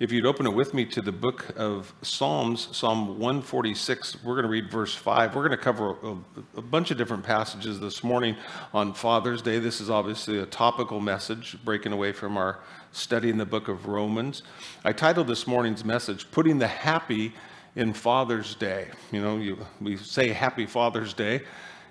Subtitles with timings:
[0.00, 4.42] If you'd open it with me to the book of Psalms, Psalm 146, we're going
[4.42, 5.36] to read verse 5.
[5.36, 6.16] We're going to cover a,
[6.56, 8.34] a, bunch of different passages this morning
[8.72, 9.60] on Father's Day.
[9.60, 12.58] This is obviously a topical message, breaking away from our
[12.90, 14.42] study in the book of Romans.
[14.84, 17.32] I titled this morning's message, Putting the Happy
[17.76, 18.88] in Father's Day.
[19.12, 21.42] You know, you, we say Happy Father's Day.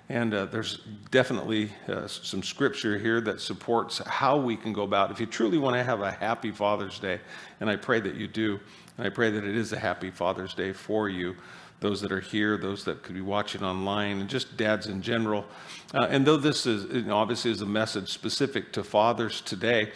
[0.08, 0.80] And uh, there's
[1.10, 5.10] definitely uh, some scripture here that supports how we can go about.
[5.10, 7.20] If you truly want to have a happy Father's Day,
[7.60, 8.60] and I pray that you do,
[8.98, 11.34] and I pray that it is a happy Father's Day for you,
[11.80, 15.46] those that are here, those that could be watching online, and just dads in general.
[15.94, 19.90] Uh, and though this is you know, obviously is a message specific to fathers today,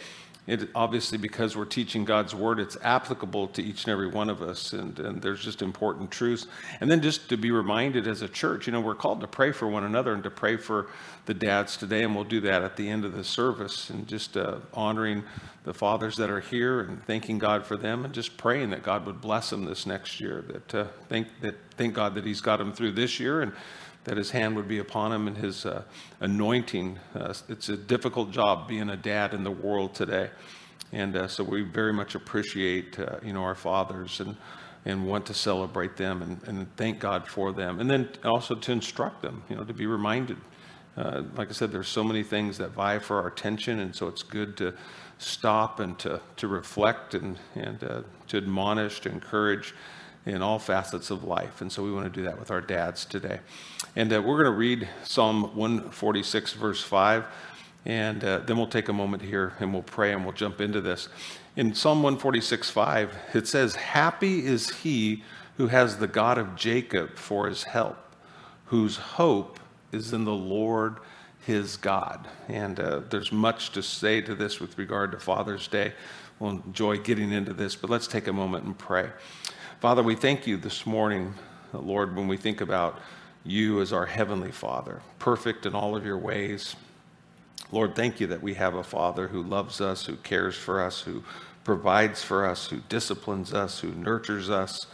[0.49, 4.41] it obviously because we're teaching God's word, it's applicable to each and every one of
[4.41, 6.47] us, and, and there's just important truths.
[6.81, 9.51] And then just to be reminded as a church, you know, we're called to pray
[9.51, 10.87] for one another and to pray for
[11.25, 14.35] the dads today, and we'll do that at the end of the service, and just
[14.37, 15.23] uh, honoring
[15.63, 19.05] the fathers that are here and thanking God for them, and just praying that God
[19.05, 20.43] would bless them this next year.
[20.47, 23.53] That uh, thank that thank God that He's got them through this year and
[24.05, 25.83] that his hand would be upon him and his uh,
[26.19, 26.99] anointing.
[27.13, 30.29] Uh, it's a difficult job being a dad in the world today.
[30.91, 34.35] And uh, so we very much appreciate, uh, you know, our fathers and,
[34.85, 37.79] and want to celebrate them and, and thank God for them.
[37.79, 40.37] And then also to instruct them, you know, to be reminded.
[40.97, 44.07] Uh, like I said, there's so many things that vie for our attention, and so
[44.07, 44.73] it's good to
[45.17, 49.73] stop and to, to reflect and, and uh, to admonish, to encourage
[50.25, 51.61] in all facets of life.
[51.61, 53.39] And so we want to do that with our dads today.
[53.95, 57.25] And uh, we're going to read Psalm 146, verse 5.
[57.85, 60.81] And uh, then we'll take a moment here and we'll pray and we'll jump into
[60.81, 61.07] this.
[61.55, 65.23] In Psalm 146, 5, it says, Happy is he
[65.57, 67.97] who has the God of Jacob for his help,
[68.65, 69.59] whose hope
[69.91, 70.97] is in the Lord
[71.45, 72.27] his God.
[72.47, 75.93] And uh, there's much to say to this with regard to Father's Day.
[76.39, 79.09] We'll enjoy getting into this, but let's take a moment and pray.
[79.79, 81.33] Father, we thank you this morning,
[81.71, 82.99] Lord, when we think about
[83.45, 86.75] you as our Heavenly Father, perfect in all of your ways.
[87.71, 90.99] Lord, thank you that we have a Father who loves us, who cares for us,
[90.99, 91.23] who
[91.63, 94.85] provides for us, who disciplines us, who nurtures us,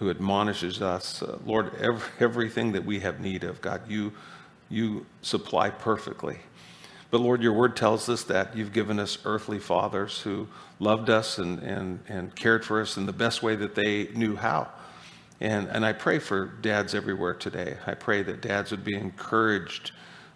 [0.00, 1.22] who admonishes us.
[1.22, 4.12] Uh, Lord, every, everything that we have need of, God, you,
[4.68, 6.40] you supply perfectly.
[7.14, 10.48] But Lord, your word tells us that you've given us earthly fathers who
[10.80, 14.34] loved us and, and, and cared for us in the best way that they knew
[14.34, 14.66] how.
[15.40, 17.76] And, and I pray for dads everywhere today.
[17.86, 19.92] I pray that dads would be encouraged,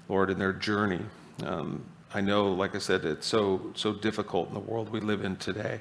[0.09, 1.01] Lord, in their journey.
[1.45, 1.85] Um,
[2.15, 5.35] I know, like I said, it's so, so difficult in the world we live in
[5.35, 5.81] today.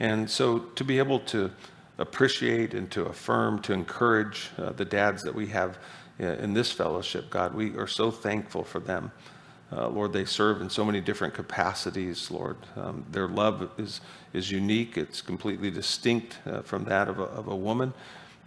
[0.00, 1.50] And so to be able to
[1.96, 5.78] appreciate and to affirm, to encourage uh, the dads that we have
[6.20, 9.10] uh, in this fellowship, God, we are so thankful for them.
[9.72, 12.56] Uh, Lord, they serve in so many different capacities, Lord.
[12.76, 14.00] Um, their love is,
[14.32, 17.92] is unique, it's completely distinct uh, from that of a, of a woman.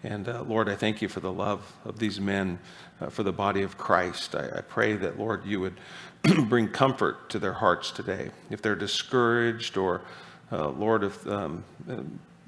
[0.02, 2.58] And uh, Lord, I thank you for the love of these men
[3.02, 4.34] uh, for the body of Christ.
[4.34, 5.78] I, I pray that, Lord, you would
[6.48, 8.32] bring comfort to their hearts today.
[8.50, 10.02] If they're discouraged or,
[10.54, 11.98] uh, Lord, if um, uh,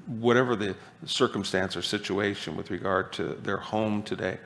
[0.06, 4.38] whatever the circumstance or situation with regard to their home today,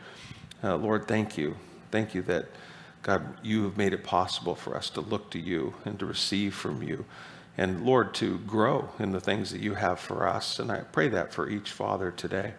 [0.63, 1.55] Lord, thank you.
[1.93, 2.47] Thank you that
[3.07, 6.57] God, you have made it possible for us to look to you and to receive
[6.57, 7.05] from you.
[7.57, 10.59] And Lord, to grow in the things that you have for us.
[10.59, 12.55] And I pray that for each father today.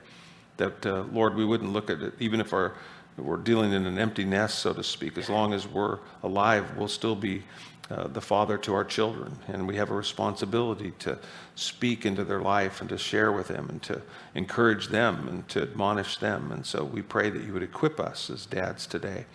[0.55, 2.75] That, uh, Lord, we wouldn't look at it, even if our,
[3.17, 6.87] we're dealing in an empty nest, so to speak, as long as we're alive, we'll
[6.87, 7.43] still be
[7.91, 9.37] uh, the father to our children.
[9.49, 11.19] And we have a responsibility to
[11.55, 14.01] speak into their life and to share with them and to
[14.33, 16.53] encourage them and to admonish them.
[16.53, 19.25] And so we pray that you would equip us as dads today.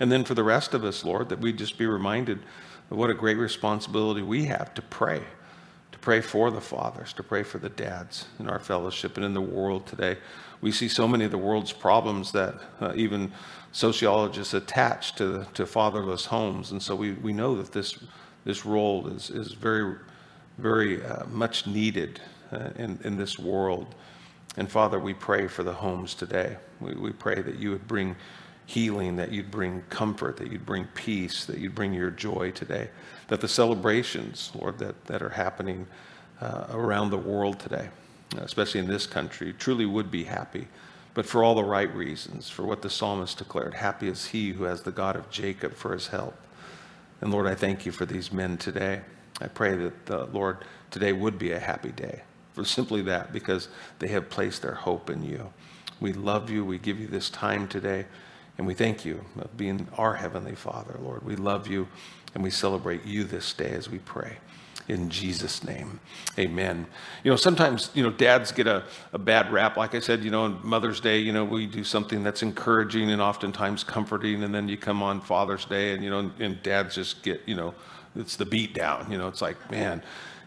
[0.00, 2.40] And then for the rest of us, Lord, that we just be reminded
[2.90, 5.22] of what a great responsibility we have to pray,
[5.92, 9.34] to pray for the fathers, to pray for the dads in our fellowship and in
[9.34, 10.16] the world today.
[10.62, 13.32] We see so many of the world's problems that uh, even
[13.72, 16.72] sociologists attach to, to fatherless homes.
[16.72, 17.98] And so we, we know that this,
[18.44, 19.96] this role is, is very,
[20.58, 22.20] very uh, much needed
[22.52, 23.94] uh, in, in this world.
[24.56, 26.56] And Father, we pray for the homes today.
[26.80, 28.16] We, we pray that you would bring
[28.70, 32.88] healing, that you'd bring comfort, that you'd bring peace, that you'd bring your joy today.
[33.26, 35.86] That the celebrations, Lord, that, that are happening
[36.40, 37.88] uh, around the world today,
[38.38, 40.68] especially in this country, truly would be happy,
[41.14, 44.64] but for all the right reasons, for what the psalmist declared happy is he who
[44.64, 46.36] has the God of Jacob for his help.
[47.20, 49.00] And Lord, I thank you for these men today.
[49.40, 50.58] I pray that, uh, Lord,
[50.90, 52.22] today would be a happy day
[52.54, 53.68] for simply that, because
[53.98, 55.52] they have placed their hope in you.
[56.00, 56.64] We love you.
[56.64, 58.06] We give you this time today.
[58.58, 59.24] And we thank you
[59.56, 61.24] being our Heavenly Father, Lord.
[61.24, 61.88] We love you
[62.34, 64.36] and we celebrate you this day as we pray.
[64.88, 66.00] in Jesus' name.
[66.38, 66.86] Amen.
[67.22, 69.76] You know, sometimes, you know, dads get a, a bad rap.
[69.76, 73.10] Like I said, you know, on Mother's Day, you know, we do something that's encouraging
[73.10, 74.42] and oftentimes comforting.
[74.42, 77.54] And then you come on Father's Day and, you know, and dads just get, you
[77.54, 77.74] know,
[78.16, 79.10] it's the beat down.
[79.10, 80.02] You know, it's like, man.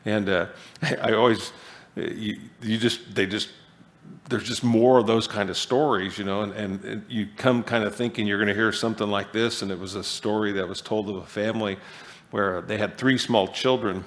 [0.05, 0.47] And uh,
[0.81, 1.53] I always,
[1.95, 3.49] you, you just, they just,
[4.29, 7.61] there's just more of those kind of stories, you know, and, and, and you come
[7.63, 9.61] kind of thinking you're going to hear something like this.
[9.61, 11.77] And it was a story that was told of a family
[12.31, 14.03] where they had three small children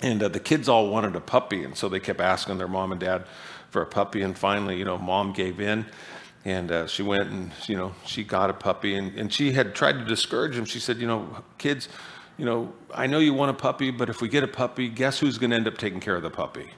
[0.00, 2.92] and uh, the kids all wanted a puppy, and so they kept asking their mom
[2.92, 3.24] and dad
[3.70, 4.22] for a puppy.
[4.22, 5.86] And finally, you know, mom gave in,
[6.44, 8.94] and uh, she went and you know she got a puppy.
[8.94, 10.64] And, and she had tried to discourage them.
[10.64, 11.88] She said, you know, kids,
[12.36, 15.18] you know, I know you want a puppy, but if we get a puppy, guess
[15.18, 16.70] who's going to end up taking care of the puppy?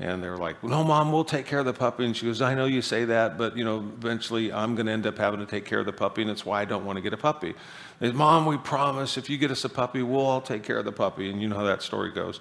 [0.00, 2.04] And they were like, no, mom, we'll take care of the puppy.
[2.04, 4.92] And she goes, I know you say that, but you know, eventually I'm going to
[4.92, 6.96] end up having to take care of the puppy, and it's why I don't want
[6.96, 7.54] to get a puppy.
[8.00, 10.78] They said, mom, we promise if you get us a puppy, we'll all take care
[10.78, 11.30] of the puppy.
[11.30, 12.40] And you know how that story goes.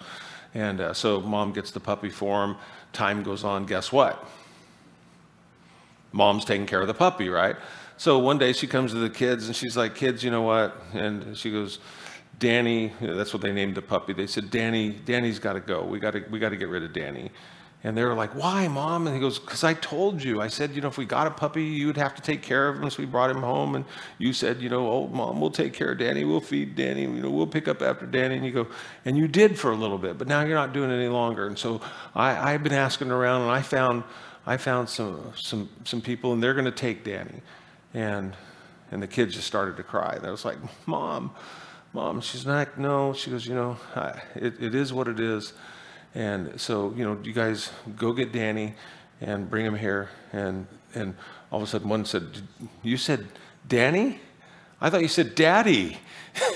[0.53, 2.56] And uh, so mom gets the puppy for him.
[2.94, 3.65] Time goes on.
[3.65, 4.27] Guess what?
[6.12, 7.56] Mom's taking care of the puppy, right?
[7.97, 10.75] So one day she comes to the kids and she's like, kids, you know what?
[10.94, 11.80] And she goes,
[12.41, 14.13] Danny, that's what they named the puppy.
[14.13, 15.83] They said, Danny, Danny's got to go.
[15.83, 17.29] We got to, we got to get rid of Danny.
[17.83, 19.05] And they were like, why, mom?
[19.05, 20.41] And he goes, because I told you.
[20.41, 22.67] I said, you know, if we got a puppy, you would have to take care
[22.67, 22.89] of him.
[22.89, 23.75] So we brought him home.
[23.75, 23.85] And
[24.17, 26.23] you said, you know, oh, mom, we'll take care of Danny.
[26.25, 27.03] We'll feed Danny.
[27.03, 28.38] You know, we'll pick up after Danny.
[28.38, 28.67] And you go,
[29.05, 31.45] and you did for a little bit, but now you're not doing it any longer.
[31.45, 31.79] And so
[32.15, 34.03] I, I've been asking around, and I found,
[34.47, 37.41] I found some, some, some people, and they're going to take Danny.
[37.94, 38.35] And,
[38.89, 40.13] and the kids just started to cry.
[40.15, 41.31] And I was like, mom,
[41.93, 43.13] Mom, she's like, no.
[43.13, 45.53] She goes, you know, I, it, it is what it is.
[46.15, 48.75] And so, you know, you guys go get Danny
[49.19, 50.09] and bring him here.
[50.31, 51.15] And, and
[51.51, 52.25] all of a sudden one said,
[52.81, 53.27] you said
[53.67, 54.19] Danny?
[54.79, 55.97] I thought you said daddy.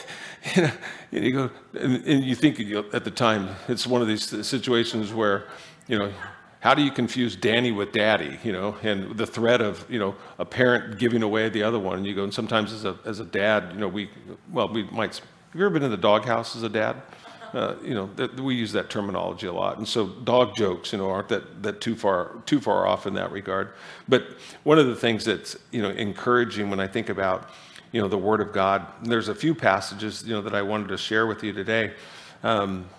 [0.55, 0.71] and
[1.11, 2.59] you go, and, and you think
[2.93, 5.47] at the time, it's one of these situations where,
[5.87, 6.13] you know,
[6.65, 10.15] how do you confuse Danny with daddy, you know, and the threat of, you know,
[10.39, 11.97] a parent giving away the other one.
[11.97, 14.09] And you go, and sometimes as a, as a dad, you know, we,
[14.51, 15.23] well, we might, have
[15.53, 17.03] you ever been in the doghouse as a dad?
[17.53, 19.77] Uh, you know, that, we use that terminology a lot.
[19.77, 23.13] And so dog jokes, you know, aren't that, that too far, too far off in
[23.13, 23.73] that regard.
[24.09, 24.23] But
[24.63, 27.51] one of the things that's, you know, encouraging when I think about,
[27.91, 30.87] you know, the Word of God, there's a few passages, you know, that I wanted
[30.87, 31.93] to share with you today.
[32.41, 32.89] Um,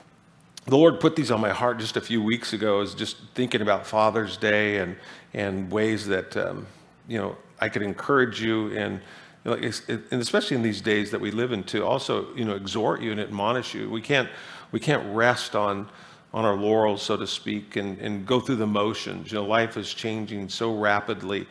[0.67, 3.63] the Lord put these on my heart just a few weeks ago, as just thinking
[3.63, 4.97] about Father's Day and
[5.35, 6.67] and ways that um,
[7.09, 9.01] you know I could encourage you and.
[9.45, 13.13] and especially in these days that we live in, to also you know exhort you
[13.13, 13.89] and admonish you.
[13.89, 14.29] We can't
[14.73, 15.89] we can't rest on
[16.37, 19.33] on our laurels, so to speak, and, and go through the motions.
[19.33, 21.47] You know, life is changing so rapidly.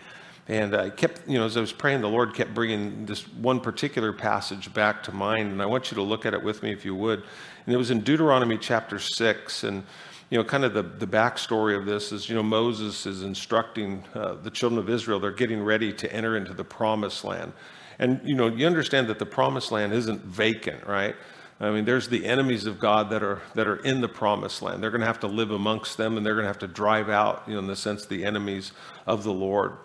[0.47, 3.59] And I kept, you know, as I was praying, the Lord kept bringing this one
[3.59, 5.51] particular passage back to mind.
[5.51, 7.23] And I want you to look at it with me if you would.
[7.65, 9.63] And it was in Deuteronomy chapter 6.
[9.63, 9.83] And,
[10.29, 14.03] you know, kind of the, the backstory of this is, you know, Moses is instructing
[14.13, 15.19] uh, the children of Israel.
[15.19, 17.53] They're getting ready to enter into the promised land.
[17.99, 21.15] And, you know, you understand that the promised land isn't vacant, right?
[21.59, 24.83] I mean, there's the enemies of God that are, that are in the promised land.
[24.83, 27.09] They're going to have to live amongst them and they're going to have to drive
[27.09, 28.73] out, you know, in the sense, the enemies
[29.07, 29.77] of the Lord.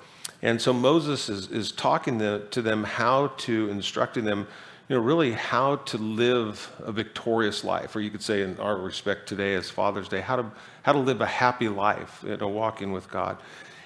[0.43, 4.49] And so Moses is, is talking to, to them how to, instructing them
[4.91, 8.77] you know, really how to live a victorious life, or you could say in our
[8.77, 10.47] respect today as Father's Day, how to,
[10.83, 13.39] how to live a happy life, you know, walking with God.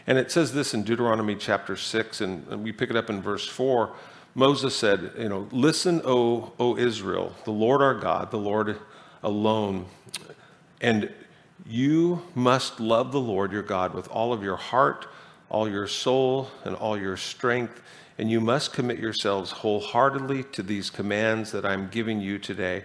[0.06, 3.46] And it says this in Deuteronomy chapter 6, and we pick it up in verse
[3.46, 3.92] 4.
[4.34, 8.78] Moses said, you know, listen, O, o Israel, the Lord our God, the Lord
[9.22, 9.84] alone,
[10.80, 11.12] and
[11.66, 15.06] you must love the Lord your God with all of your heart,
[15.50, 17.82] all your soul, and all your strength
[18.18, 22.84] and you must commit yourselves wholeheartedly to these commands that I'm giving you today.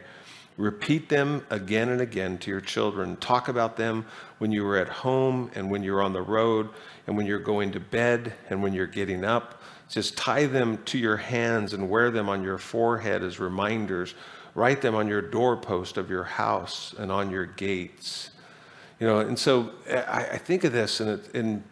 [0.57, 3.15] Repeat them again and again to your children.
[3.17, 4.05] Talk about them
[4.39, 6.69] when you are at home and when you're on the road
[7.07, 9.61] and when you're going to bed and when you're getting up.
[9.87, 14.15] Just tie them to your hands and wear them on your forehead as reminders.
[14.53, 18.31] Write them on your doorpost of your house and on your gates.
[18.99, 21.63] You know, and so I, I think of this, and, it, and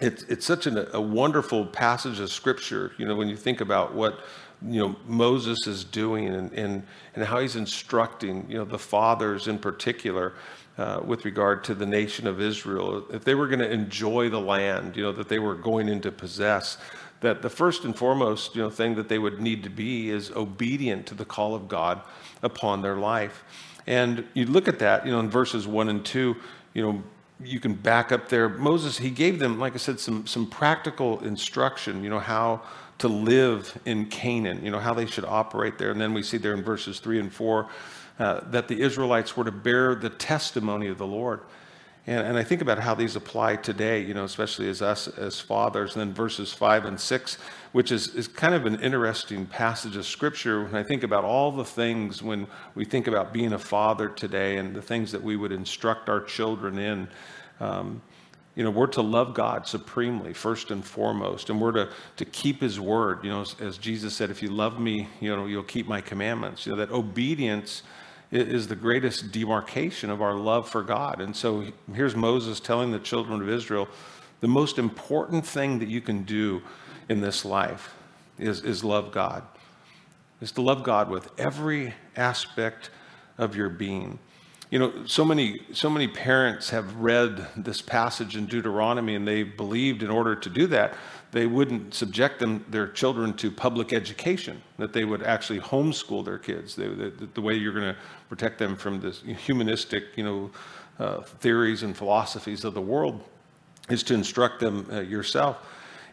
[0.00, 3.94] it's, it's such an, a wonderful passage of scripture, you know, when you think about
[3.94, 4.20] what,
[4.62, 6.82] you know, Moses is doing and, and,
[7.14, 10.34] and how he's instructing, you know, the fathers in particular
[10.78, 13.04] uh, with regard to the nation of Israel.
[13.10, 16.00] If they were going to enjoy the land, you know, that they were going in
[16.02, 16.78] to possess,
[17.20, 20.30] that the first and foremost, you know, thing that they would need to be is
[20.30, 22.00] obedient to the call of God
[22.42, 23.44] upon their life.
[23.86, 26.36] And you look at that, you know, in verses one and two,
[26.74, 27.02] you know,
[27.42, 28.48] you can back up there.
[28.48, 32.62] Moses, he gave them, like I said, some, some practical instruction, you know, how
[32.98, 35.90] to live in Canaan, you know, how they should operate there.
[35.90, 37.68] And then we see there in verses three and four,
[38.18, 41.40] uh, that the Israelites were to bear the testimony of the Lord.
[42.06, 45.40] And, and I think about how these apply today, you know, especially as us as
[45.40, 45.94] fathers.
[45.94, 47.38] And then verses five and six,
[47.72, 51.52] which is, is kind of an interesting passage of scripture when I think about all
[51.52, 55.36] the things when we think about being a father today and the things that we
[55.36, 57.08] would instruct our children in.
[57.60, 58.02] Um,
[58.56, 62.60] you know, we're to love God supremely, first and foremost, and we're to, to keep
[62.60, 63.22] his word.
[63.22, 66.00] You know, as, as Jesus said, if you love me, you know, you'll keep my
[66.00, 66.66] commandments.
[66.66, 67.84] You know, that obedience
[68.30, 71.20] is the greatest demarcation of our love for God.
[71.20, 73.88] And so here's Moses telling the children of Israel
[74.40, 76.62] the most important thing that you can do
[77.08, 77.94] in this life
[78.38, 79.42] is, is love God,
[80.40, 82.90] is to love God with every aspect
[83.36, 84.18] of your being.
[84.70, 89.42] You know, so many, so many parents have read this passage in Deuteronomy and they
[89.42, 90.94] believed in order to do that,
[91.32, 96.38] they wouldn't subject them, their children to public education, that they would actually homeschool their
[96.38, 96.74] kids.
[96.74, 97.96] They, the, the way you're going to
[98.28, 100.50] protect them from this humanistic, you know,
[100.98, 103.22] uh, theories and philosophies of the world
[103.88, 105.58] is to instruct them uh, yourself.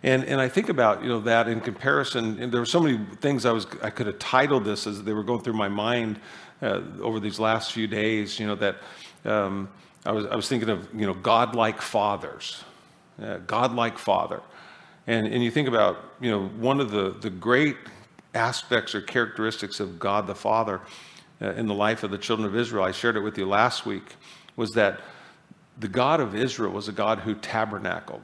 [0.03, 3.00] And, and I think about you know that in comparison, and there were so many
[3.19, 6.19] things I was I could have titled this as they were going through my mind
[6.62, 8.39] uh, over these last few days.
[8.39, 8.75] You know that
[9.25, 9.69] um,
[10.05, 12.63] I was I was thinking of you know godlike fathers,
[13.21, 14.41] uh, godlike father,
[15.08, 17.78] and and you think about you know one of the the great
[18.34, 20.82] aspects or characteristics of God the Father
[21.42, 22.84] uh, in the life of the children of Israel.
[22.84, 24.16] I shared it with you last week.
[24.56, 25.02] Was that
[25.80, 28.22] the God of Israel was a God who tabernacled.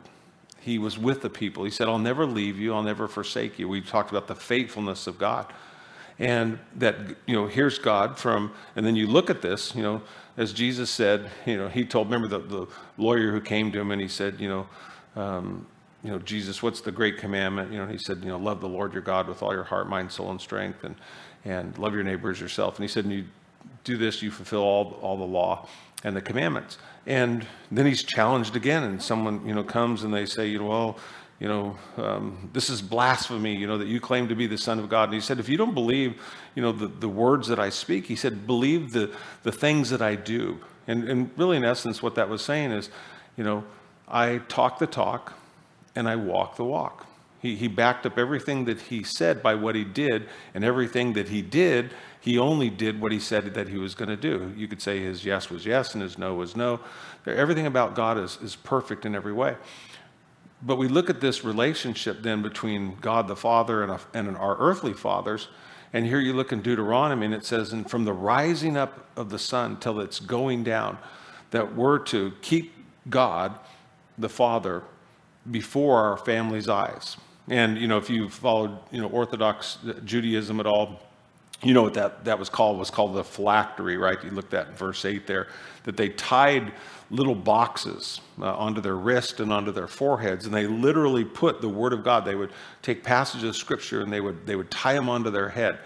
[0.60, 1.64] He was with the people.
[1.64, 3.68] He said, I'll never leave you, I'll never forsake you.
[3.68, 5.52] We talked about the faithfulness of God
[6.20, 10.02] and that you know here's god from and then you look at this you know
[10.38, 13.92] as jesus said you know he told remember the, the lawyer who came to him
[13.92, 14.68] and he said you know
[15.16, 15.66] um,
[16.04, 18.68] you know jesus what's the great commandment you know he said you know love the
[18.68, 20.96] lord your god with all your heart mind soul and strength and
[21.46, 23.26] and love your neighbor as yourself and he said and you
[23.84, 25.68] do this you fulfill all all the law
[26.04, 30.26] and the commandments and then he's challenged again and someone you know comes and they
[30.26, 30.98] say you know well
[31.40, 34.80] you know, um, this is blasphemy, you know, that you claim to be the Son
[34.80, 35.06] of God.
[35.06, 36.22] And he said, if you don't believe,
[36.56, 40.02] you know, the, the words that I speak, he said, believe the, the things that
[40.02, 40.60] I do.
[40.88, 42.90] And, and really, in essence, what that was saying is,
[43.36, 43.66] you know,
[44.08, 45.34] I talk the talk
[45.96, 47.06] and I walk the walk.
[47.44, 51.28] He, he backed up everything that he said by what he did, and everything that
[51.28, 54.54] he did, he only did what he said that he was going to do.
[54.56, 56.80] You could say his yes was yes and his no was no.
[57.28, 59.58] Everything about God is, is perfect in every way.
[60.62, 64.58] But we look at this relationship then between God the Father and, a, and our
[64.58, 65.50] earthly fathers.
[65.92, 69.30] And here you look in Deuteronomy and it says, and from the rising up of
[69.30, 70.98] the sun till it's going down,
[71.52, 72.74] that we're to keep
[73.10, 73.60] God
[74.18, 74.84] the Father
[75.50, 77.18] before our family's eyes.
[77.50, 81.02] And, you know, if you followed, you know, Orthodox Judaism at all,
[81.62, 84.22] you know what that, that was called was called the phylactery, right?
[84.24, 85.48] You looked at verse 8 there,
[85.84, 86.74] that they tied
[87.10, 91.70] little boxes uh, onto their wrist and onto their foreheads, and they literally put the
[91.70, 92.26] Word of God.
[92.26, 95.50] They would take passages of Scripture and they would they would tie them onto their
[95.50, 95.80] head.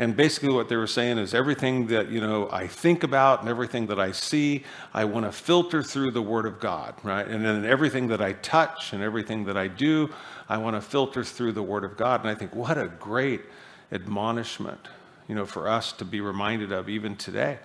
[0.00, 3.50] And basically, what they were saying is everything that you know I think about and
[3.50, 4.64] everything that I see,
[4.94, 7.28] I want to filter through the Word of God, right?
[7.28, 10.08] And then everything that I touch and everything that I do,
[10.48, 12.22] I want to filter through the Word of God.
[12.22, 13.42] And I think what a great
[13.92, 14.80] admonishment,
[15.28, 17.58] you know, for us to be reminded of even today.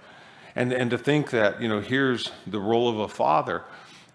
[0.57, 3.63] And, and to think that, you know, here's the role of a father.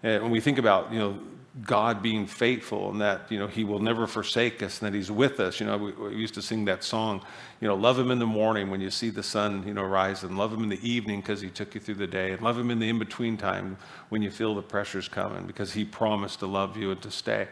[0.03, 1.19] And when we think about, you know,
[1.65, 5.11] God being faithful and that, you know, he will never forsake us and that he's
[5.11, 5.59] with us.
[5.59, 7.21] You know, we, we, used to sing that song,
[7.59, 10.23] you know, love him in the morning when you see the sun, you know, rise
[10.23, 12.57] and love him in the evening because he took you through the day and love
[12.57, 13.77] him in the in-between time
[14.07, 17.49] when you feel the pressures coming because he promised to love you and to stay.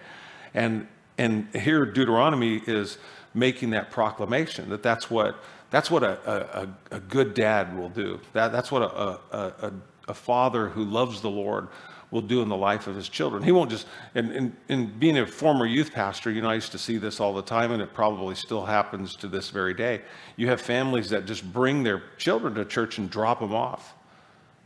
[0.53, 0.87] And,
[1.17, 2.99] and here Deuteronomy is
[3.33, 5.35] making that proclamation that that's what
[5.71, 8.19] that's what a, a, a good dad will do.
[8.33, 9.73] That, that's what a, a,
[10.07, 11.67] a, father who loves the Lord
[12.11, 13.43] will do in the life of his children.
[13.43, 13.85] He won't just,
[14.15, 17.19] and, and, and being a former youth pastor, you know, I used to see this
[17.19, 20.01] all the time, and it probably still happens to this very day.
[20.35, 23.93] You have families that just bring their children to church and drop them off.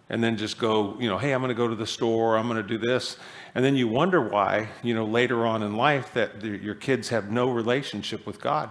[0.09, 2.47] And then just go, you know, hey, I'm going to go to the store, I'm
[2.47, 3.17] going to do this.
[3.55, 7.09] And then you wonder why, you know, later on in life that the, your kids
[7.09, 8.69] have no relationship with God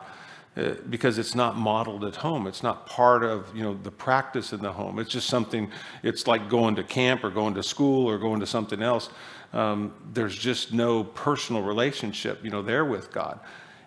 [0.56, 2.46] uh, because it's not modeled at home.
[2.46, 4.98] It's not part of you know the practice in the home.
[4.98, 5.70] It's just something.
[6.02, 9.08] It's like going to camp or going to school or going to something else.
[9.52, 13.40] Um, there's just no personal relationship you know there with God.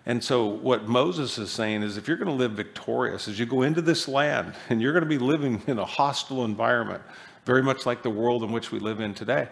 [0.06, 3.46] And so what Moses is saying is if you're going to live victorious as you
[3.46, 7.02] go into this land and you're going to be living in a hostile environment,
[7.44, 9.48] very much like the world in which we live in today,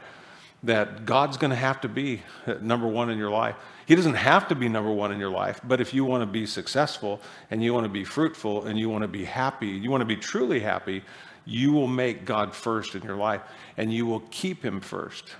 [0.65, 3.55] that God's going to have to be uh, number one in your life.
[3.87, 6.27] He doesn't have to be number one in your life, but if you want to
[6.27, 9.91] be successful and you want to be fruitful and you want to be happy, you
[9.91, 11.03] want to be truly happy,
[11.45, 13.43] you will make God first in your life
[13.77, 15.35] and you will keep him first.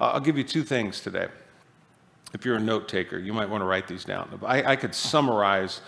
[0.00, 1.28] I'll give you two things today.
[2.34, 4.40] If you're a note taker, you might want to write these down.
[4.44, 5.80] I, I could summarize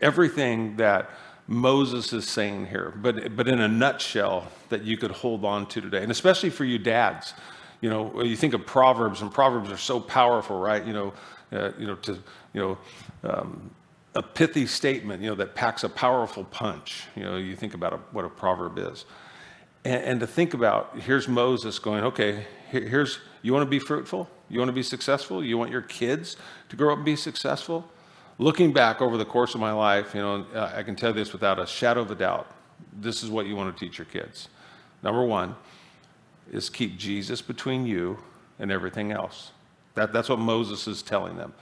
[0.00, 1.10] everything that
[1.46, 5.80] Moses is saying here, but, but in a nutshell that you could hold on to
[5.80, 6.02] today.
[6.02, 7.34] And especially for you dads,
[7.80, 10.84] you know, you think of Proverbs, and Proverbs are so powerful, right?
[10.84, 11.12] You know,
[11.52, 12.12] uh, you know, to,
[12.52, 12.78] you know,
[13.24, 13.70] um,
[14.14, 17.04] a pithy statement, you know, that packs a powerful punch.
[17.16, 19.04] You know, you think about a, what a proverb is.
[19.84, 23.78] And, and, to think about, here's Moses going, okay, here, here's, you want to be
[23.78, 24.28] fruitful?
[24.48, 25.44] You want to be successful?
[25.44, 26.36] You want your kids
[26.68, 27.88] to grow up and be successful?
[28.38, 31.58] Looking back over the course of my life, you know, I can tell this without
[31.58, 32.50] a shadow of a doubt.
[32.92, 34.48] This is what you want to teach your kids.
[35.02, 35.54] Number one
[36.50, 38.18] is keep Jesus between you
[38.58, 39.52] and everything else.
[39.94, 41.52] That, that's what Moses is telling them.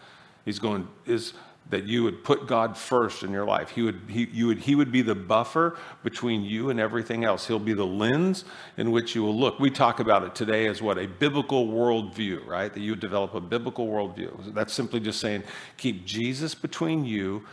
[0.45, 1.35] He's going, is
[1.71, 3.71] that you would put God first in your life.
[3.71, 7.47] He would, he, you would, he would be the buffer between you and everything else.
[7.47, 8.45] He'll be the lens
[8.79, 9.59] in which you will look.
[9.59, 10.97] We talk about it today as what?
[10.97, 12.73] A biblical worldview, right?
[12.73, 14.55] That you develop a biblical worldview.
[14.55, 15.43] That's simply just saying,
[15.77, 17.45] keep Jesus between you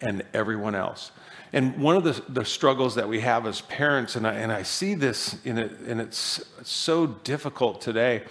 [0.00, 1.10] and everyone else.
[1.54, 4.64] And one of the, the struggles that we have as parents, and I, and I
[4.64, 8.24] see this in it, and it's so difficult today,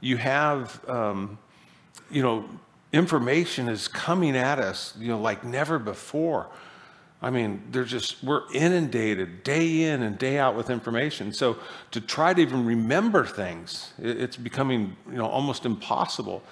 [0.00, 1.38] you have, um,
[2.10, 2.44] you know,
[2.92, 6.48] information is coming at us, you know, like never before.
[7.22, 11.32] I mean, they're just, we're inundated day in and day out with information.
[11.32, 11.58] So
[11.92, 16.42] to try to even remember things, it's becoming, you know, almost impossible.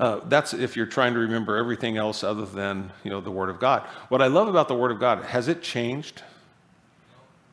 [0.00, 3.50] Uh, that's if you're trying to remember everything else other than, you know, the Word
[3.50, 3.82] of God.
[4.08, 6.22] What I love about the Word of God, has it changed?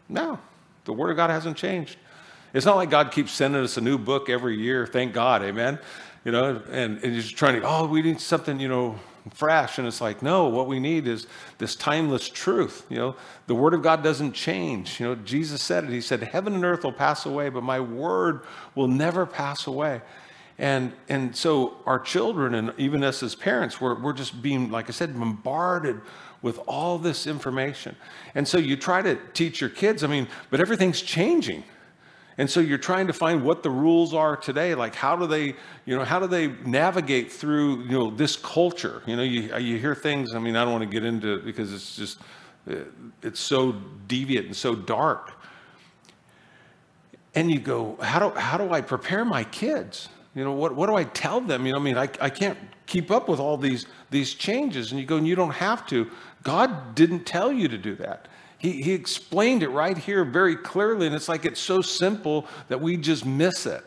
[0.10, 0.40] No,
[0.86, 1.98] the Word of God hasn't changed.
[2.54, 4.88] It's not like God keeps sending us a new book every year.
[4.88, 5.80] Thank God, amen
[6.28, 9.00] you know, and, and he's trying to, oh, we need something, you know,
[9.34, 9.78] fresh.
[9.78, 11.26] And it's like, no, what we need is
[11.58, 12.86] this timeless truth.
[12.90, 13.16] You know,
[13.48, 15.00] the word of God doesn't change.
[15.00, 15.90] You know, Jesus said it.
[15.90, 18.42] He said, heaven and earth will pass away, but my word
[18.76, 20.02] will never pass away.
[20.60, 24.90] And, and so our children and even us as parents, we're, we're just being, like
[24.90, 26.02] I said, bombarded
[26.42, 27.96] with all this information.
[28.34, 31.64] And so you try to teach your kids, I mean, but everything's changing.
[32.40, 34.76] And so you're trying to find what the rules are today.
[34.76, 39.02] Like how do they, you know, how do they navigate through, you know, this culture?
[39.06, 41.46] You know, you, you hear things, I mean, I don't want to get into it
[41.46, 42.20] because it's just,
[42.70, 42.76] uh,
[43.22, 43.74] it's so
[44.08, 45.34] deviant and so dark.
[47.34, 50.10] And you go, how do, how do I prepare my kids?
[50.38, 51.66] You know, what, what do I tell them?
[51.66, 54.92] You know, I mean, I, I can't keep up with all these, these changes.
[54.92, 56.12] And you go, and you don't have to.
[56.44, 58.28] God didn't tell you to do that.
[58.60, 62.80] He, he explained it right here very clearly, and it's like it's so simple that
[62.80, 63.84] we just miss it.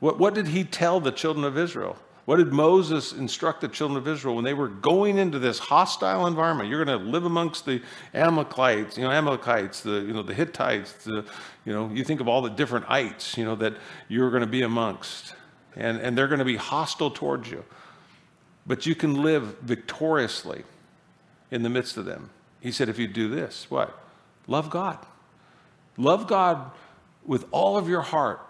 [0.00, 1.96] What, what did he tell the children of Israel?
[2.24, 6.26] What did Moses instruct the children of Israel when they were going into this hostile
[6.26, 6.68] environment?
[6.68, 7.80] You're going to live amongst the
[8.12, 11.24] Amalekites, you know, Amalekites, the you know the Hittites, the
[11.64, 13.74] you know, you think of all the different ites, you know, that
[14.08, 15.34] you're going to be amongst,
[15.76, 17.64] and and they're going to be hostile towards you,
[18.66, 20.64] but you can live victoriously
[21.50, 22.30] in the midst of them.
[22.60, 23.96] He said, if you do this, what?
[24.46, 24.98] Love God.
[25.96, 26.70] Love God
[27.24, 28.40] with all of your heart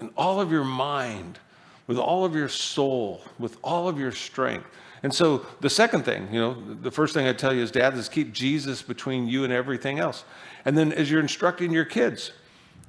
[0.00, 1.38] and all of your mind,
[1.86, 4.66] with all of your soul, with all of your strength.
[5.02, 7.94] And so the second thing, you know, the first thing I tell you as dad
[7.94, 10.24] is keep Jesus between you and everything else.
[10.64, 12.32] And then as you're instructing your kids,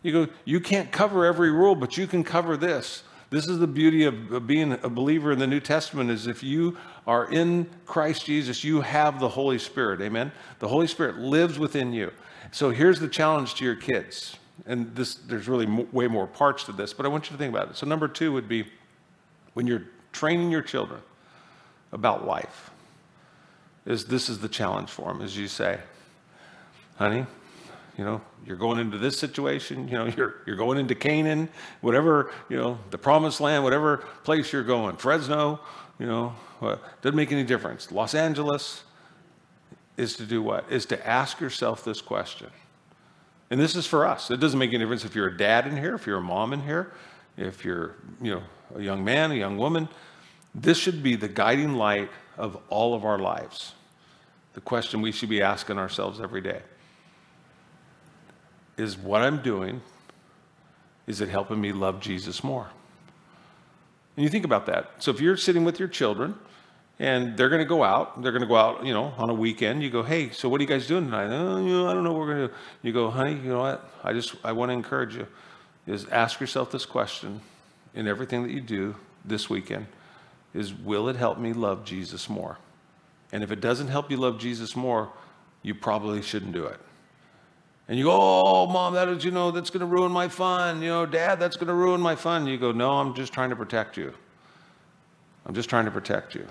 [0.01, 3.03] you go, you can't cover every rule, but you can cover this.
[3.29, 6.77] This is the beauty of, being a believer in the New Testament is if you
[7.05, 10.01] are in Christ Jesus, you have the Holy Spirit.
[10.01, 10.31] Amen.
[10.59, 12.11] The Holy Spirit lives within you.
[12.51, 14.37] So here's the challenge to your kids.
[14.65, 17.53] And this there's really way more parts to this, but I want you to think
[17.53, 17.75] about it.
[17.75, 18.65] So number 2 would be
[19.53, 21.01] when you're training your children
[21.91, 22.71] about life.
[23.85, 25.79] Is this is the challenge for them as you say,
[26.97, 27.25] "Honey,
[27.97, 31.49] you know, you're going into this situation, you know, you're, you're going into Canaan,
[31.81, 35.59] whatever, you know, the promised land, whatever place you're going, Fresno,
[35.99, 37.91] you know, uh, doesn't make any difference.
[37.91, 38.83] Los Angeles
[39.97, 40.71] is to do what?
[40.71, 42.49] Is to ask yourself this question.
[43.49, 44.29] And this is for us.
[44.29, 46.53] It doesn't make any difference if you're a dad in here, if you're a mom
[46.53, 46.91] in here,
[47.37, 48.43] if you're, you know,
[48.75, 49.87] a young man, a young woman.
[50.53, 53.73] This should be the guiding light of all of our lives.
[54.53, 56.61] The question we should be asking ourselves every day
[58.77, 59.81] is what I'm doing,
[61.07, 62.69] is it helping me love Jesus more?
[64.15, 64.91] And you think about that.
[64.99, 66.35] So if you're sitting with your children
[66.99, 69.33] and they're going to go out, they're going to go out, you know, on a
[69.33, 71.27] weekend, you go, hey, so what are you guys doing tonight?
[71.27, 72.53] Oh, you know, I don't know what we're going to do.
[72.81, 73.89] You go, honey, you know what?
[74.03, 75.27] I just, I want to encourage you
[75.85, 77.39] is ask yourself this question
[77.95, 79.87] in everything that you do this weekend
[80.53, 82.57] is will it help me love Jesus more?
[83.31, 85.11] And if it doesn't help you love Jesus more,
[85.61, 86.79] you probably shouldn't do it.
[87.87, 90.81] And you go, oh, mom, that is, you know, that's going to ruin my fun.
[90.81, 92.45] You know, dad, that's going to ruin my fun.
[92.45, 94.13] You go, no, I'm just trying to protect you.
[95.45, 96.45] I'm just trying to protect you.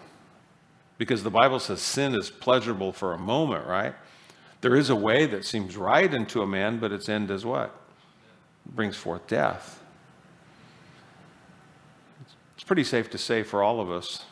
[0.96, 3.94] Because the Bible says sin is pleasurable for a moment, right?
[4.62, 7.79] There is a way that seems right unto a man, but its end is what?
[8.64, 9.83] It brings forth death.
[12.55, 14.25] It's pretty safe to say for all of us,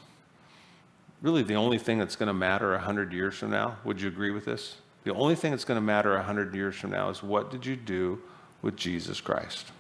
[1.21, 4.31] really the only thing that's going to matter 100 years from now, would you agree
[4.31, 4.77] with this?
[5.05, 7.77] The only thing that's going to matter 100 years from now is what did you
[7.77, 8.23] do
[8.62, 9.71] with Jesus Christ?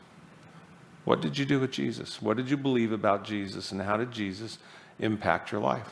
[1.04, 2.22] What did you do with Jesus?
[2.22, 3.72] What did you believe about Jesus?
[3.72, 4.58] And how did Jesus
[4.98, 5.90] impact your life?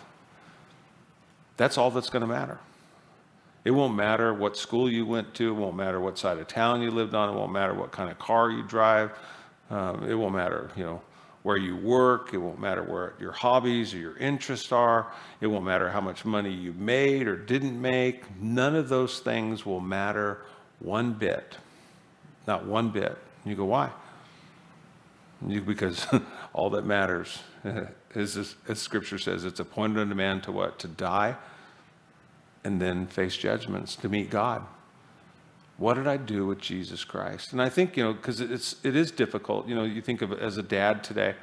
[1.57, 2.59] That's all that's going to matter.
[3.64, 5.51] It won't matter what school you went to.
[5.51, 7.29] It won't matter what side of town you lived on.
[7.29, 9.12] It won't matter what kind of car you drive.
[9.71, 11.03] Um, it won't matter, you know,
[11.42, 12.33] where you work.
[12.33, 15.12] It won't matter where your hobbies or your interests are.
[15.40, 18.24] It won't matter how much money you made or didn't make.
[18.40, 20.42] None of those things will matter
[20.78, 21.57] one bit.
[22.46, 23.16] Not one bit.
[23.44, 23.90] You go, why?
[25.46, 26.07] You, because
[26.52, 27.38] all that matters
[28.14, 28.37] is,
[28.68, 30.78] as Scripture says, it's appointed unto man to what?
[30.81, 31.37] To die
[32.64, 34.64] and then face judgments, to meet God.
[35.83, 37.51] What did I do with Jesus Christ?
[37.51, 39.66] And I think, you know, because it's, it is difficult.
[39.66, 41.35] You know, you think of as a dad today,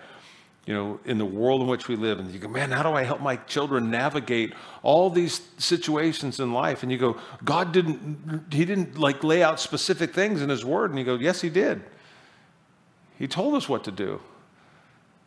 [0.65, 2.93] you know, in the world in which we live, and you go, man, how do
[2.93, 6.84] I help my children navigate all these situations in life?
[6.84, 10.91] And you go, God didn't, He didn't like lay out specific things in His Word.
[10.91, 11.82] And you go, yes, He did.
[13.17, 14.21] He told us what to do.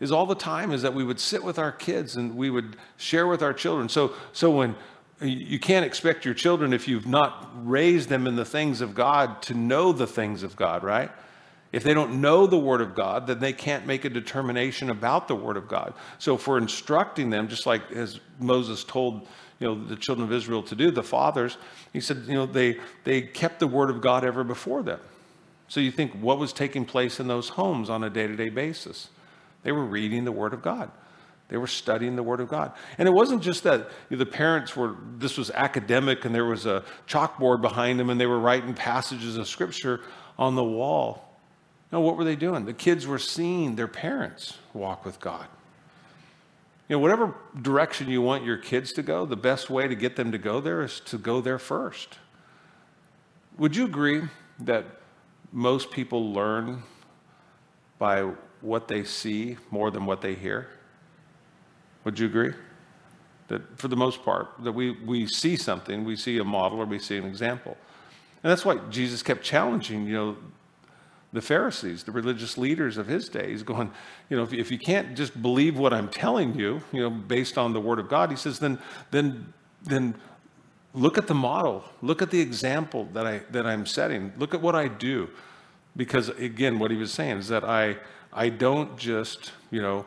[0.01, 2.79] Is all the time is that we would sit with our kids and we would
[2.97, 3.91] share with our children.
[3.91, 4.75] So, so when
[5.23, 9.43] you can't expect your children, if you've not raised them in the things of God,
[9.43, 11.11] to know the things of God, right?
[11.73, 15.27] If they don't know the Word of God, then they can't make a determination about
[15.27, 15.95] the Word of God.
[16.19, 19.27] So, for instructing them, just like as Moses told
[19.59, 21.57] you know, the children of Israel to do, the fathers,
[21.93, 25.01] he said, you know, they, they kept the Word of God ever before them.
[25.69, 28.51] So, you think what was taking place in those homes on a day to day
[28.51, 29.09] basis?
[29.63, 30.91] They were reading the Word of God.
[31.53, 32.73] They were studying the Word of God.
[32.97, 36.47] And it wasn't just that you know, the parents were, this was academic and there
[36.47, 40.01] was a chalkboard behind them and they were writing passages of Scripture
[40.39, 41.37] on the wall.
[41.93, 42.65] No, what were they doing?
[42.65, 45.47] The kids were seeing their parents walk with God.
[46.89, 50.17] You know, whatever direction you want your kids to go, the best way to get
[50.17, 52.19] them to go there is to go there first.
[53.59, 54.23] Would you agree
[54.61, 54.87] that
[55.53, 56.83] most people learn
[57.99, 58.31] by
[58.63, 60.69] what they see more than what they hear?
[62.05, 62.53] Would you agree?
[63.49, 66.87] That for the most part, that we, we see something, we see a model or
[66.87, 67.77] we see an example.
[68.43, 70.37] And that's why Jesus kept challenging, you know,
[71.33, 73.51] the Pharisees, the religious leaders of his day.
[73.51, 73.91] He's going,
[74.29, 77.57] you know, if, if you can't just believe what I'm telling you, you know, based
[77.57, 78.79] on the word of God, he says, then,
[79.11, 80.15] then, then
[80.95, 84.61] look at the model, look at the example that I that I'm setting, look at
[84.61, 85.31] what I do.
[85.97, 87.97] Because again, what he was saying is that I
[88.33, 90.07] I don't just, you know,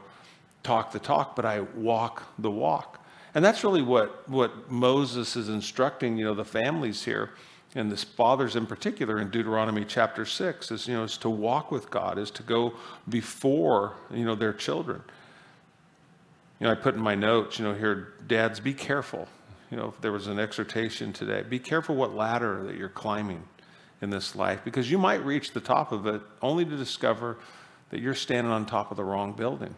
[0.66, 3.00] talk the talk, but I walk the walk.
[3.36, 7.32] And that's really what, what Moses is instructing, you know, the families here
[7.76, 11.72] and the fathers in particular in Deuteronomy chapter 6 is, you know, is to walk
[11.72, 12.74] with God, is to go
[13.10, 15.02] before, you know, their children.
[16.60, 19.28] You know, I put in my notes, you know, here, dads, be careful.
[19.70, 23.44] You know, if there was an exhortation today, be careful what ladder that you're climbing
[24.02, 27.38] in this life because you might reach the top of it only to discover
[27.90, 29.76] that you're standing on top of the wrong building.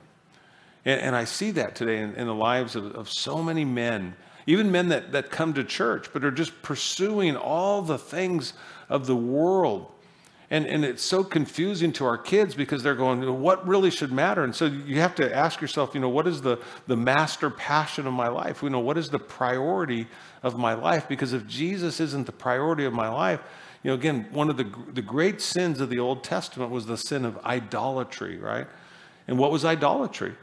[0.87, 4.15] And, and I see that today in, in the lives of, of so many men,
[4.47, 8.53] even men that, that come to church, but are just pursuing all the things
[8.87, 9.91] of the world.
[10.49, 14.45] And, and it's so confusing to our kids because they're going, what really should matter?
[14.45, 18.07] And so you have to ask yourself, you know, what is the, the master passion
[18.07, 18.63] of my life?
[18.63, 20.07] You know, what is the priority
[20.41, 21.09] of my life?
[21.09, 23.41] Because if Jesus isn't the priority of my life,
[23.83, 26.97] you know, again, one of the, the great sins of the Old Testament was the
[26.97, 28.67] sin of idolatry, right?
[29.27, 30.33] And what was idolatry?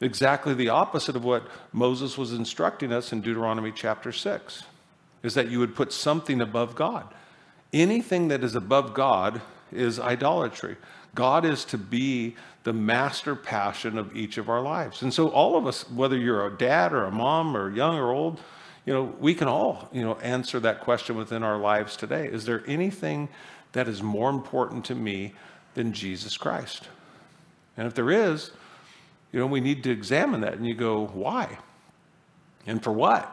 [0.00, 4.64] Exactly the opposite of what Moses was instructing us in Deuteronomy chapter 6
[5.22, 7.12] is that you would put something above God.
[7.72, 9.40] Anything that is above God
[9.72, 10.76] is idolatry.
[11.14, 15.02] God is to be the master passion of each of our lives.
[15.02, 18.12] And so all of us, whether you're a dad or a mom or young or
[18.12, 18.40] old,
[18.84, 22.26] you know, we can all, you know, answer that question within our lives today.
[22.26, 23.28] Is there anything
[23.72, 25.32] that is more important to me
[25.74, 26.88] than Jesus Christ?
[27.76, 28.52] And if there is,
[29.32, 30.54] you know, we need to examine that.
[30.54, 31.58] And you go, why?
[32.66, 33.32] And for what?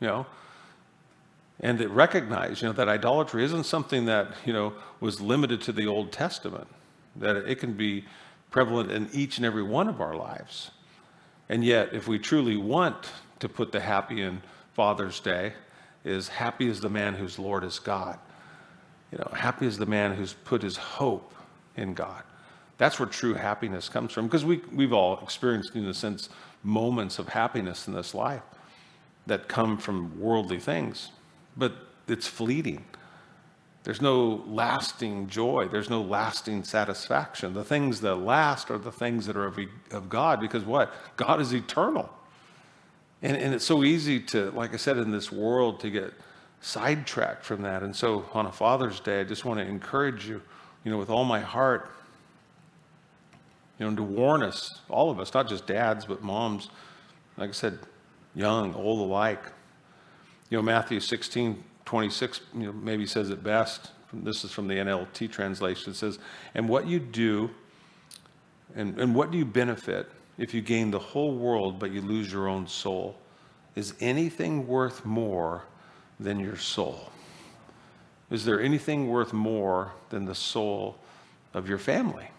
[0.00, 0.26] You know,
[1.60, 5.72] and to recognize, you know, that idolatry isn't something that, you know, was limited to
[5.72, 6.66] the Old Testament,
[7.16, 8.04] that it can be
[8.50, 10.72] prevalent in each and every one of our lives.
[11.48, 14.42] And yet, if we truly want to put the happy in
[14.74, 15.52] Father's Day,
[16.04, 18.18] is happy is the man whose Lord is God.
[19.12, 21.32] You know, happy is the man who's put his hope
[21.76, 22.22] in God.
[22.78, 26.28] That's where true happiness comes from because we, we've all experienced, in a sense,
[26.62, 28.42] moments of happiness in this life
[29.26, 31.10] that come from worldly things,
[31.56, 31.72] but
[32.08, 32.84] it's fleeting.
[33.84, 35.68] There's no lasting joy.
[35.68, 37.52] There's no lasting satisfaction.
[37.52, 39.58] The things that last are the things that are of,
[39.92, 40.92] of God because what?
[41.16, 42.10] God is eternal.
[43.22, 46.14] And, and it's so easy to, like I said, in this world to get
[46.62, 47.82] sidetracked from that.
[47.82, 50.40] And so on a Father's Day, I just want to encourage you,
[50.82, 51.90] you know, with all my heart,
[53.84, 56.70] you know, to warn us, all of us, not just dads, but moms,
[57.36, 57.78] like I said,
[58.34, 59.42] young, old alike.
[60.48, 63.90] You know, Matthew 16, 26, you know, maybe says it best.
[64.10, 65.92] This is from the NLT translation.
[65.92, 66.18] It says,
[66.54, 67.50] And what you do,
[68.74, 72.32] and, and what do you benefit if you gain the whole world but you lose
[72.32, 73.18] your own soul?
[73.76, 75.64] Is anything worth more
[76.18, 77.10] than your soul?
[78.30, 80.96] Is there anything worth more than the soul
[81.52, 82.30] of your family?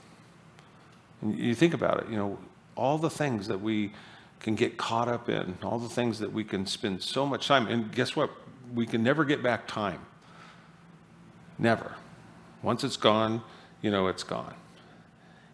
[1.24, 2.38] You think about it, you know,
[2.76, 3.94] all the things that we
[4.40, 7.68] can get caught up in, all the things that we can spend so much time.
[7.68, 8.30] And guess what?
[8.74, 10.02] We can never get back time.
[11.58, 11.96] Never.
[12.62, 13.42] Once it's gone,
[13.82, 14.54] you know it's gone.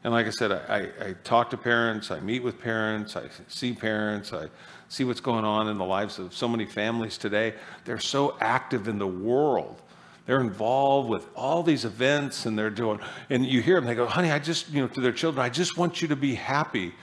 [0.04, 3.26] And like I said, I, I, I, talk to parents, I meet with parents, I
[3.48, 4.48] see parents, I
[4.90, 7.54] see what's going on in the lives of so many families today.
[7.86, 9.80] They're so active in the world.
[10.26, 14.06] They're involved with all these events and they're doing, and you hear them, they go,
[14.06, 16.94] honey, I just, you know, to their children, I just want you to be happy.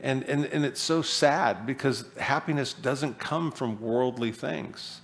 [0.00, 5.00] And, and, and it's so sad because happiness doesn't come from worldly things.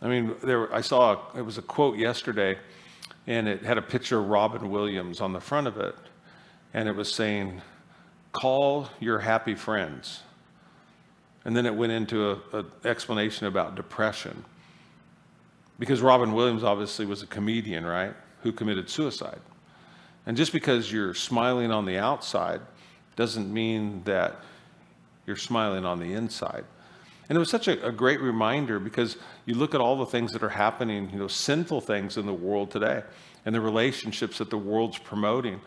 [0.00, 2.58] I mean, there, I saw, it was a quote yesterday,
[3.26, 5.94] and it had a picture of Robin Williams on the front of it.
[6.74, 7.62] And it was saying,
[8.32, 10.20] call your happy friends.
[11.44, 14.44] And then it went into an explanation about depression.
[15.78, 18.14] Because Robin Williams obviously was a comedian, right?
[18.42, 19.40] Who committed suicide.
[20.26, 22.60] And just because you're smiling on the outside
[23.16, 24.40] doesn't mean that
[25.26, 26.64] you're smiling on the inside.
[27.28, 30.32] And it was such a, a, great reminder because you look at all the things
[30.32, 33.02] that are happening, you know, sinful things in the world today
[33.46, 35.60] and the relationships that the world's promoting.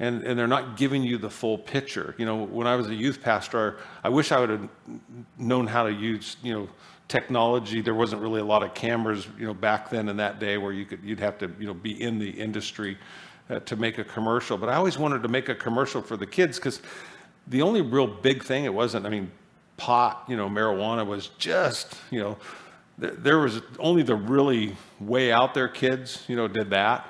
[0.00, 2.14] And, and they're not giving you the full picture.
[2.18, 4.68] You know, when I was a youth pastor, I wish I would have
[5.38, 6.68] known how to use, you know,
[7.08, 7.80] technology.
[7.80, 10.72] There wasn't really a lot of cameras, you know, back then in that day where
[10.72, 12.98] you could, you'd have to, you know, be in the industry
[13.50, 14.58] uh, to make a commercial.
[14.58, 16.80] But I always wanted to make a commercial for the kids because
[17.46, 19.32] the only real big thing, it wasn't, I mean,
[19.78, 22.36] pot, you know, marijuana was just, you know,
[23.00, 27.06] th- there was only the really way out there kids, you know, did that.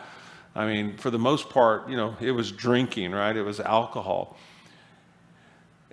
[0.55, 3.37] I mean, for the most part, you know, it was drinking, right?
[3.37, 4.37] It was alcohol.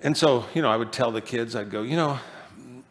[0.04, 2.20] And so, you know, I would tell the kids, I'd go, you know,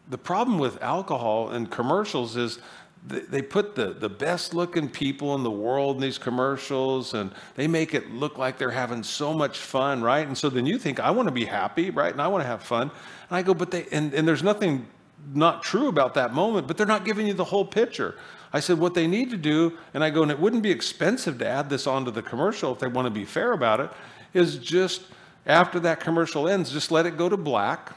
[0.09, 2.59] the problem with alcohol and commercials is
[3.07, 7.67] they put the, the best looking people in the world in these commercials and they
[7.67, 10.25] make it look like they're having so much fun, right?
[10.25, 12.11] And so then you think, I want to be happy, right?
[12.11, 12.89] And I want to have fun.
[13.29, 14.87] And I go, but they, and, and there's nothing
[15.33, 18.15] not true about that moment, but they're not giving you the whole picture.
[18.51, 21.37] I said, what they need to do, and I go, and it wouldn't be expensive
[21.39, 23.91] to add this onto the commercial if they want to be fair about it,
[24.33, 25.03] is just
[25.45, 27.95] after that commercial ends, just let it go to black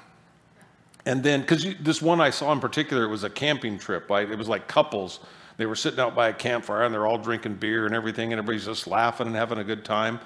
[1.09, 4.11] and then, because this one I saw in particular, it was a camping trip.
[4.11, 4.31] Right?
[4.31, 5.21] It was like couples.
[5.57, 8.39] They were sitting out by a campfire and they're all drinking beer and everything, and
[8.39, 10.21] everybody's just laughing and having a good time.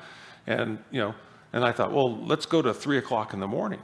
[0.49, 1.15] And, you know,
[1.53, 3.79] and I thought, well, let's go to three o'clock in the morning.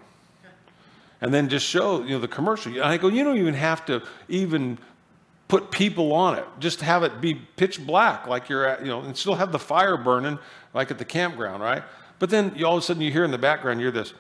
[1.21, 2.73] And then just show, you know, the commercial.
[2.73, 4.79] And I go, you don't even have to even
[5.47, 6.45] put people on it.
[6.59, 9.59] Just have it be pitch black, like you're at, you know, and still have the
[9.59, 10.39] fire burning,
[10.75, 11.85] like at the campground, right?
[12.19, 14.13] But then you, all of a sudden you hear in the background, you're this,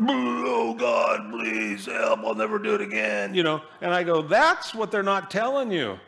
[0.00, 3.62] oh God, please help, I'll never do it again, you know.
[3.80, 5.98] And I go, that's what they're not telling you.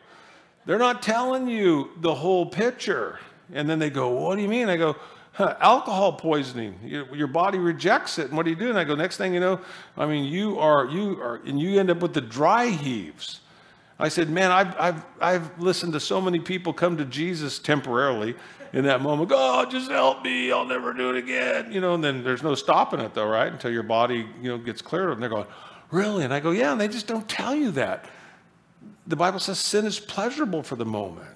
[0.65, 3.19] They're not telling you the whole picture.
[3.53, 4.67] And then they go, what do you mean?
[4.67, 4.97] I go,
[5.31, 6.77] huh, alcohol poisoning.
[6.83, 8.27] Your, your, body rejects it.
[8.27, 8.69] And what do you do?
[8.69, 9.61] And I go, next thing you know,
[9.95, 13.39] I mean, you are, you are, and you end up with the dry heaves.
[13.99, 18.35] I said, man, I've, I've, I've listened to so many people come to Jesus temporarily
[18.73, 20.51] in that moment, God, oh, just help me.
[20.51, 21.71] I'll never do it again.
[21.71, 23.51] You know, and then there's no stopping it though, right?
[23.51, 25.11] Until your body, you know, gets cleared.
[25.11, 25.47] And they're going,
[25.89, 26.23] really?
[26.23, 26.71] And I go, yeah.
[26.71, 28.05] And they just don't tell you that.
[29.07, 31.27] The Bible says sin is pleasurable for the moment.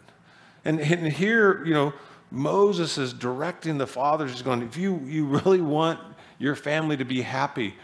[0.66, 1.94] And, and here, you know,
[2.32, 4.32] Moses is directing the fathers.
[4.32, 6.00] He's going, if you, you really want
[6.38, 7.76] your family to be happy,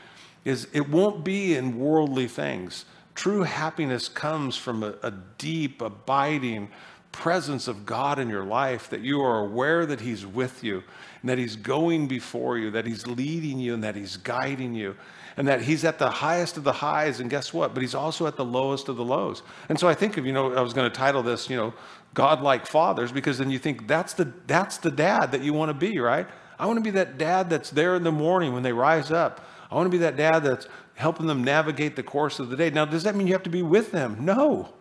[0.46, 2.86] is it won't be in worldly things.
[3.18, 6.70] True happiness comes from a, a deep, abiding,
[7.12, 10.84] presence of God in your life, that you are aware that He's with you
[11.22, 14.96] and that He's going before you, that He's leading you and that He's guiding you,
[15.36, 17.20] and that He's at the highest of the highs.
[17.20, 17.74] And guess what?
[17.74, 19.42] But He's also at the lowest of the lows.
[19.68, 21.74] And so I think of, you know, I was going to title this, you know,
[22.14, 25.74] God-like fathers, because then you think that's the that's the dad that you want to
[25.74, 26.28] be, right?
[26.60, 29.44] I want to be that dad that's there in the morning when they rise up.
[29.72, 32.72] I want to be that dad that's helping them navigate the course of the day.
[32.72, 34.18] Now, does that mean you have to be with them?
[34.20, 34.74] No.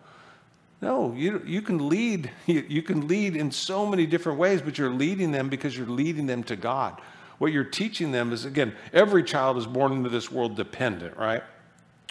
[0.81, 2.31] No, you, you can lead.
[2.47, 5.87] You, you can lead in so many different ways, but you're leading them because you're
[5.87, 6.99] leading them to God.
[7.37, 11.43] What you're teaching them is, again, every child is born into this world dependent, right?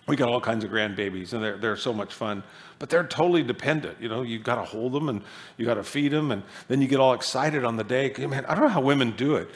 [0.07, 2.45] We got all kinds of grandbabies, and they're, they're so much fun,
[2.79, 4.01] but they're totally dependent.
[4.01, 5.23] You know, you've got to hold them and
[5.57, 8.15] you got to feed them, and then you get all excited on the day.
[8.19, 9.49] Man, I don't know how women do it.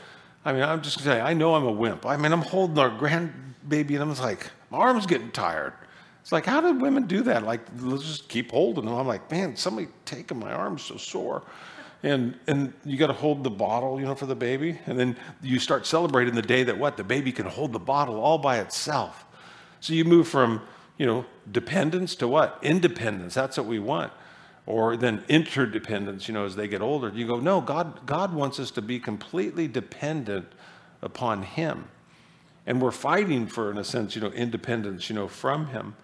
[0.45, 2.05] I mean, I'm just going to say, I know I'm a wimp.
[2.05, 2.91] I mean, I'm holding our
[3.69, 5.73] grandbaby, and I'm like, my arm's getting tired.
[6.23, 7.45] It's like, how did women do that?
[7.45, 8.95] Like, let's just keep holding them.
[8.95, 11.43] I'm like, man, somebody taking my arm's so sore.
[12.03, 14.79] And, and you got to hold the bottle, you know, for the baby.
[14.87, 16.97] And then you start celebrating the day that what?
[16.97, 19.27] The baby can hold the bottle all by itself.
[19.81, 20.63] So you move from,
[20.99, 22.59] you know, dependence to what?
[22.63, 23.35] Independence.
[23.35, 24.13] That's what we want.
[24.67, 27.11] Or then interdependence, you know, as they get older.
[27.15, 30.47] You go, no, God, God wants us to be completely dependent
[31.03, 31.89] upon Him.
[32.71, 35.97] And we're fighting for, in a sense, you know, independence, you know, from Him.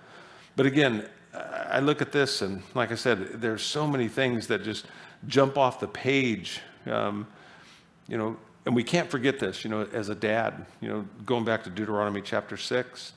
[0.56, 4.64] But again, I look at this, and like I said, there's so many things that
[4.64, 4.86] just
[5.28, 6.60] jump off the page.
[6.86, 7.28] Um,
[8.08, 11.44] you know, and we can't forget this, you know, as a dad, you know, going
[11.44, 13.12] back to Deuteronomy chapter 6,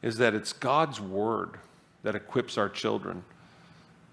[0.00, 1.58] is that it's God's word
[2.02, 3.24] that equips our children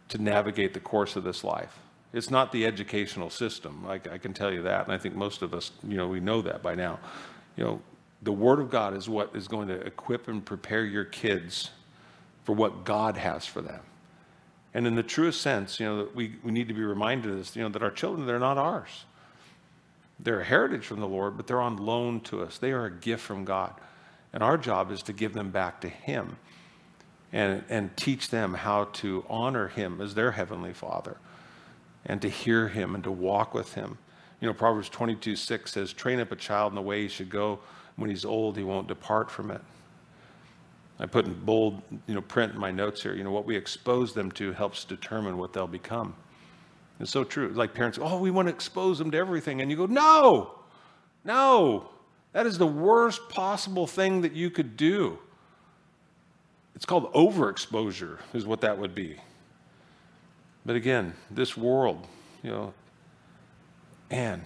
[0.10, 1.80] to navigate the course of this life.
[2.12, 3.86] It's not the educational system.
[3.88, 6.20] I, I can tell you that, and I think most of us, you know, we
[6.20, 7.00] know that by now.
[7.56, 7.82] You know,
[8.24, 11.72] the Word of God is what is going to equip and prepare your kids
[12.44, 13.82] for what God has for them.
[14.74, 17.56] And in the truest sense, you know, we, we need to be reminded of this,
[17.56, 19.06] you know, that our children, they're not ours.
[20.20, 22.58] They're a heritage from the Lord, but they're on loan to us.
[22.58, 23.74] They are a gift from God.
[24.32, 26.38] And our job is to give them back to Him
[27.32, 31.18] and, and teach them how to honor Him as their Heavenly Father
[32.06, 33.98] and to hear Him and to walk with Him.
[34.40, 37.30] You know, Proverbs 22 6 says, Train up a child in the way he should
[37.30, 37.60] go.
[37.96, 39.62] When he's old, he won't depart from it.
[41.00, 43.14] I put in bold, you know, print in my notes here.
[43.16, 46.16] You know, what we expose them to helps determine what they'll become.
[47.00, 47.50] It's so true.
[47.50, 50.60] Like parents, oh, we want to expose them to everything, and you go, no,
[51.26, 51.90] no,
[52.32, 55.18] that is the worst possible thing that you could do.
[56.76, 59.18] It's called overexposure, is what that would be.
[60.66, 62.08] But again, this world,
[62.42, 62.74] you know,
[64.10, 64.44] and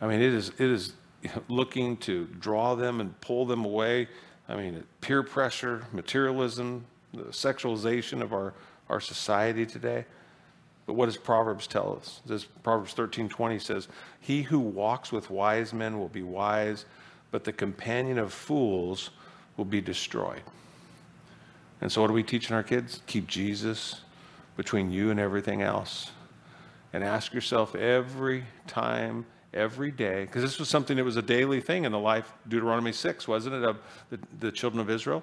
[0.00, 0.94] I mean, it is it is
[1.48, 4.08] looking to draw them and pull them away
[4.48, 8.54] I mean, peer pressure, materialism, the sexualization of our,
[8.88, 10.04] our society today.
[10.84, 12.20] But what does Proverbs tell us?
[12.26, 13.88] This Proverbs 13:20 says,
[14.20, 16.86] "He who walks with wise men will be wise,
[17.30, 19.10] but the companion of fools
[19.56, 20.42] will be destroyed."
[21.80, 23.00] And so what are we teaching our kids?
[23.06, 24.02] Keep Jesus
[24.56, 26.10] between you and everything else.
[26.92, 31.60] And ask yourself every time every day, because this was something that was a daily
[31.60, 33.78] thing in the life, Deuteronomy 6, wasn't it, of
[34.10, 35.22] the, the children of Israel?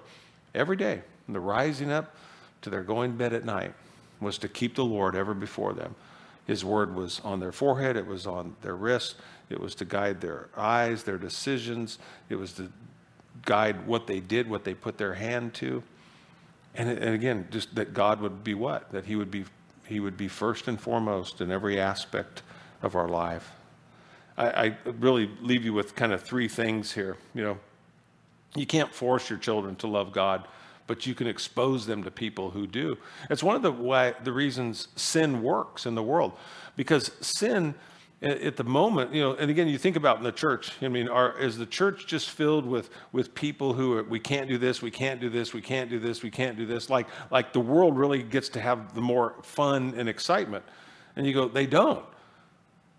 [0.54, 2.16] Every day, from the rising up
[2.62, 3.74] to their going to bed at night,
[4.20, 5.96] was to keep the Lord ever before them.
[6.46, 9.16] His word was on their forehead, it was on their wrists,
[9.50, 12.72] it was to guide their eyes, their decisions, it was to
[13.46, 15.84] guide what they did, what they put their hand to.
[16.76, 18.92] And, and again, just that God would be what?
[18.92, 19.46] That He would be
[19.86, 22.42] He would be first and foremost in every aspect
[22.82, 23.52] of our life.
[24.40, 27.18] I, I really leave you with kind of three things here.
[27.36, 27.58] You know,
[28.56, 30.48] you can't force your children to love God,
[30.88, 32.98] but you can expose them to people who do.
[33.30, 36.34] It's one of the why, the reasons sin works in the world,
[36.76, 37.76] because sin
[38.22, 40.74] at the moment, you know, and again, you think about in the church.
[40.82, 44.50] I mean, are, is the church just filled with with people who are, we can't
[44.50, 46.90] do this, we can't do this, we can't do this, we can't do this?
[46.90, 50.66] Like like the world really gets to have the more fun and excitement,
[51.16, 52.06] and you go, they don't.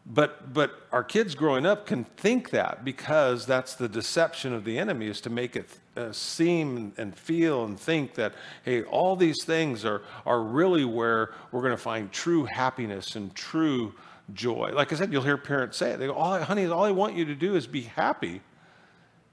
[0.06, 4.78] But, but our kids growing up can think that because that's the deception of the
[4.78, 8.34] enemy is to make it uh, seem and feel and think that,
[8.64, 13.34] hey, all these things are, are really where we're going to find true happiness and
[13.34, 13.94] true
[14.32, 14.70] joy.
[14.74, 15.98] Like I said, you'll hear parents say it.
[15.98, 18.40] They go, honey, all I want you to do is be happy.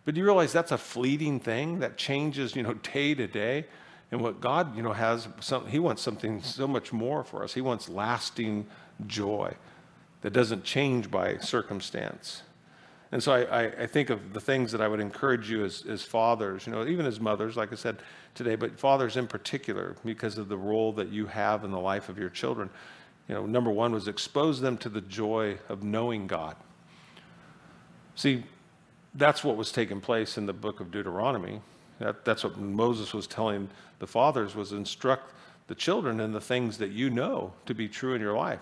[0.05, 3.65] But do you realize that's a fleeting thing that changes, you know, day to day?
[4.11, 7.53] And what God, you know, has, some, He wants something so much more for us.
[7.53, 8.67] He wants lasting
[9.05, 9.53] joy
[10.21, 12.43] that doesn't change by circumstance.
[13.11, 16.03] And so I, I, think of the things that I would encourage you as, as
[16.03, 17.99] fathers, you know, even as mothers, like I said
[18.35, 22.09] today, but fathers in particular, because of the role that you have in the life
[22.09, 22.69] of your children.
[23.29, 26.57] You know, number one was expose them to the joy of knowing God.
[28.15, 28.43] See,
[29.15, 31.61] that's what was taking place in the book of Deuteronomy.
[31.99, 35.33] That, that's what Moses was telling the fathers was instruct
[35.67, 38.59] the children in the things that you know to be true in your life.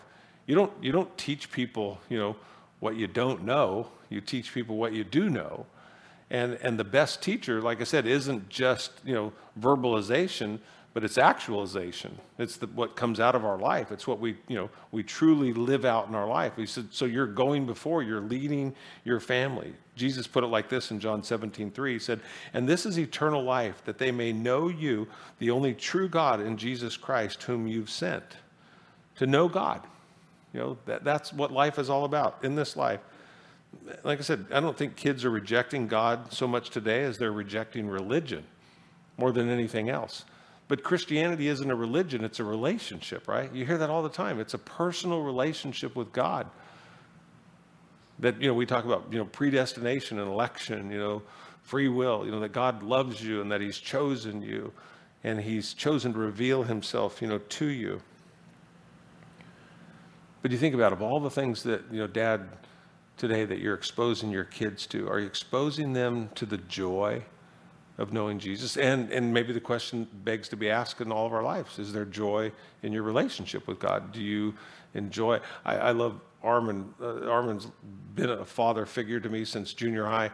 [0.47, 2.35] You don't, you don't teach people, you know,
[2.79, 3.89] what you don't know.
[4.09, 5.65] You teach people what you do know.
[6.29, 10.59] And, and the best teacher, like I said, isn't just, you know, verbalization,
[10.93, 12.17] but it's actualization.
[12.39, 13.91] It's the, what comes out of our life.
[13.91, 16.53] It's what we, you know, we truly live out in our life.
[16.55, 18.73] He said, so you're going before, you're leading
[19.03, 19.73] your family.
[19.95, 21.93] Jesus put it like this in John 17, 3.
[21.93, 22.21] He said,
[22.53, 25.07] And this is eternal life, that they may know you,
[25.39, 28.23] the only true God, in Jesus Christ, whom you've sent.
[29.17, 29.81] To know God.
[30.55, 33.01] You know, that, that's what life is all about in this life.
[34.05, 37.33] Like I said, I don't think kids are rejecting God so much today as they're
[37.33, 38.45] rejecting religion
[39.17, 40.23] more than anything else.
[40.69, 43.53] But Christianity isn't a religion, it's a relationship, right?
[43.53, 44.39] You hear that all the time.
[44.39, 46.47] It's a personal relationship with God.
[48.19, 51.21] That, you know, we talk about, you know, predestination and election, you know,
[51.63, 54.71] free will, you know, that God loves you and that He's chosen you
[55.21, 58.01] and He's chosen to reveal Himself, you know, to you.
[60.45, 62.47] But you think about of all the things that, you know, Dad,
[63.17, 67.23] today that you're exposing your kids to, are you exposing them to the joy
[67.97, 68.77] of knowing Jesus.
[68.77, 71.91] And, and maybe the question begs to be asked in all of our lives is
[71.91, 72.51] there joy
[72.83, 74.11] in your relationship with God?
[74.11, 74.53] Do you
[74.93, 75.39] enjoy?
[75.65, 76.93] I, I love Armin.
[77.01, 77.65] Uh, Armin's
[78.13, 80.29] been a father figure to me since junior high.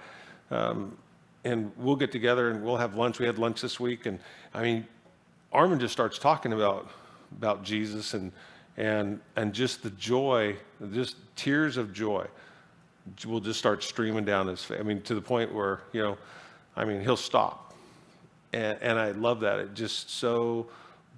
[0.50, 0.98] Um,
[1.46, 3.18] and we'll get together and we'll have lunch.
[3.18, 4.08] We had lunch this week.
[4.08, 4.20] And
[4.54, 4.86] I mean,
[5.54, 6.90] Armin just starts talking about,
[7.38, 8.34] about Jesus and,
[8.78, 10.56] and, and just the joy,
[10.94, 12.26] just tears of joy
[13.28, 14.78] will just start streaming down his face.
[14.80, 16.18] I mean, to the point where, you know,
[16.76, 17.74] I mean, he'll stop.
[18.54, 19.60] And, and I love that.
[19.60, 20.68] It just so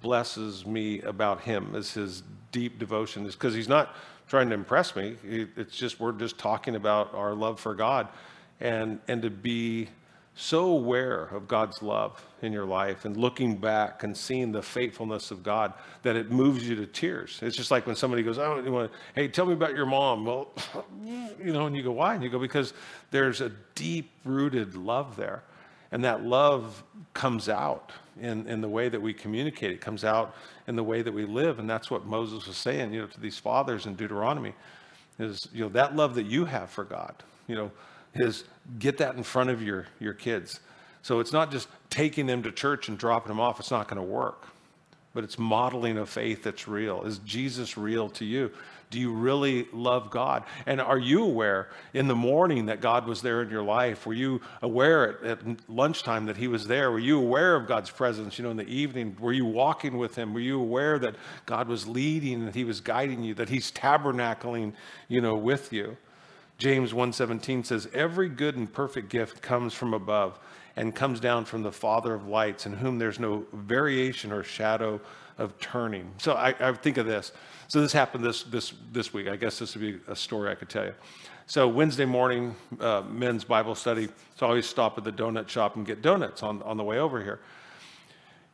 [0.02, 3.96] blesses me about him as his deep devotion is because he's not
[4.28, 5.16] trying to impress me.
[5.24, 8.08] It's just, we're just talking about our love for God
[8.60, 9.88] and, and to be
[10.36, 15.30] so aware of God's love in your life and looking back and seeing the faithfulness
[15.30, 15.72] of God
[16.02, 17.38] that it moves you to tears.
[17.40, 20.48] It's just like when somebody goes, "Oh, want, hey, tell me about your mom." Well,
[21.04, 22.74] you know, and you go, "Why?" And you go, "Because
[23.10, 25.44] there's a deep-rooted love there."
[25.92, 26.82] And that love
[27.12, 29.70] comes out in, in the way that we communicate.
[29.70, 30.34] It comes out
[30.66, 31.60] in the way that we live.
[31.60, 34.54] And that's what Moses was saying, you know, to these fathers in Deuteronomy
[35.20, 37.14] is, you know, that love that you have for God,
[37.46, 37.70] you know,
[38.14, 38.44] is
[38.78, 40.60] get that in front of your, your kids.
[41.02, 43.60] So it's not just taking them to church and dropping them off.
[43.60, 44.46] It's not going to work.
[45.12, 47.02] But it's modeling a faith that's real.
[47.02, 48.50] Is Jesus real to you?
[48.90, 50.44] Do you really love God?
[50.66, 54.06] And are you aware in the morning that God was there in your life?
[54.06, 56.90] Were you aware at, at, lunchtime that He was there?
[56.90, 59.16] Were you aware of God's presence, you know, in the evening?
[59.18, 60.32] Were you walking with Him?
[60.32, 64.74] Were you aware that God was leading, that He was guiding you, that He's tabernacling,
[65.08, 65.96] you know, with you?
[66.58, 70.38] James 1:17 says, "Every good and perfect gift comes from above
[70.76, 75.00] and comes down from the Father of lights, in whom there's no variation or shadow
[75.36, 77.32] of turning." So I, I think of this.
[77.68, 79.28] So this happened this this this week.
[79.28, 80.94] I guess this would be a story I could tell you.
[81.46, 84.08] So Wednesday morning, uh, men's Bible study.
[84.36, 86.98] So I always stop at the donut shop and get donuts on, on the way
[86.98, 87.40] over here.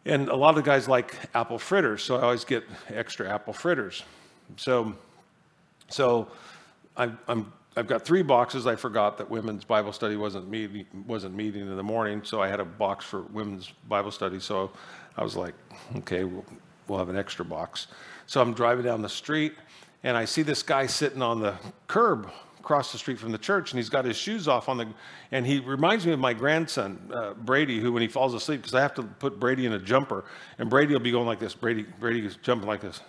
[0.04, 4.02] And a lot of guys like apple fritters, so I always get extra apple fritters.
[4.56, 4.94] So,
[5.88, 6.28] so
[6.96, 8.66] I, I'm I've got three boxes.
[8.66, 12.48] I forgot that women's Bible study wasn't meeting, wasn't meeting in the morning, so I
[12.48, 14.40] had a box for women's Bible study.
[14.40, 14.72] So
[15.16, 15.54] I was like,
[15.98, 16.44] okay, we'll,
[16.88, 17.86] we'll have an extra box.
[18.26, 19.54] So I'm driving down the street,
[20.02, 21.54] and I see this guy sitting on the
[21.86, 24.86] curb across the street from the church, and he's got his shoes off on the,
[25.30, 28.74] and he reminds me of my grandson uh, Brady, who when he falls asleep, because
[28.74, 30.24] I have to put Brady in a jumper,
[30.58, 31.54] and Brady will be going like this.
[31.54, 33.00] Brady, Brady is jumping like this.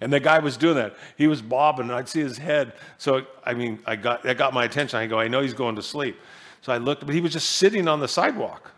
[0.00, 0.96] And the guy was doing that.
[1.16, 2.72] He was bobbing, and I'd see his head.
[2.96, 4.98] So, I mean, I got, that got my attention.
[4.98, 6.18] I go, I know he's going to sleep.
[6.62, 8.70] So I looked, but he was just sitting on the sidewalk.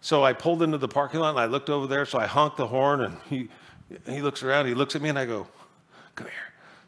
[0.00, 2.06] So I pulled into the parking lot, and I looked over there.
[2.06, 3.48] So I honked the horn, and he,
[4.06, 4.66] he looks around.
[4.66, 5.46] He looks at me, and I go,
[6.14, 6.34] come here.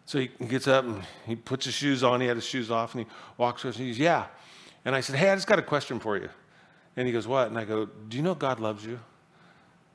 [0.07, 2.21] So he gets up, and he puts his shoes on.
[2.21, 4.27] He had his shoes off, and he walks over, and he goes, yeah.
[4.87, 6.31] And I said, hey, I just got a question for you.
[6.97, 7.49] And he goes, what?
[7.49, 9.01] And I go, do you know God loves you?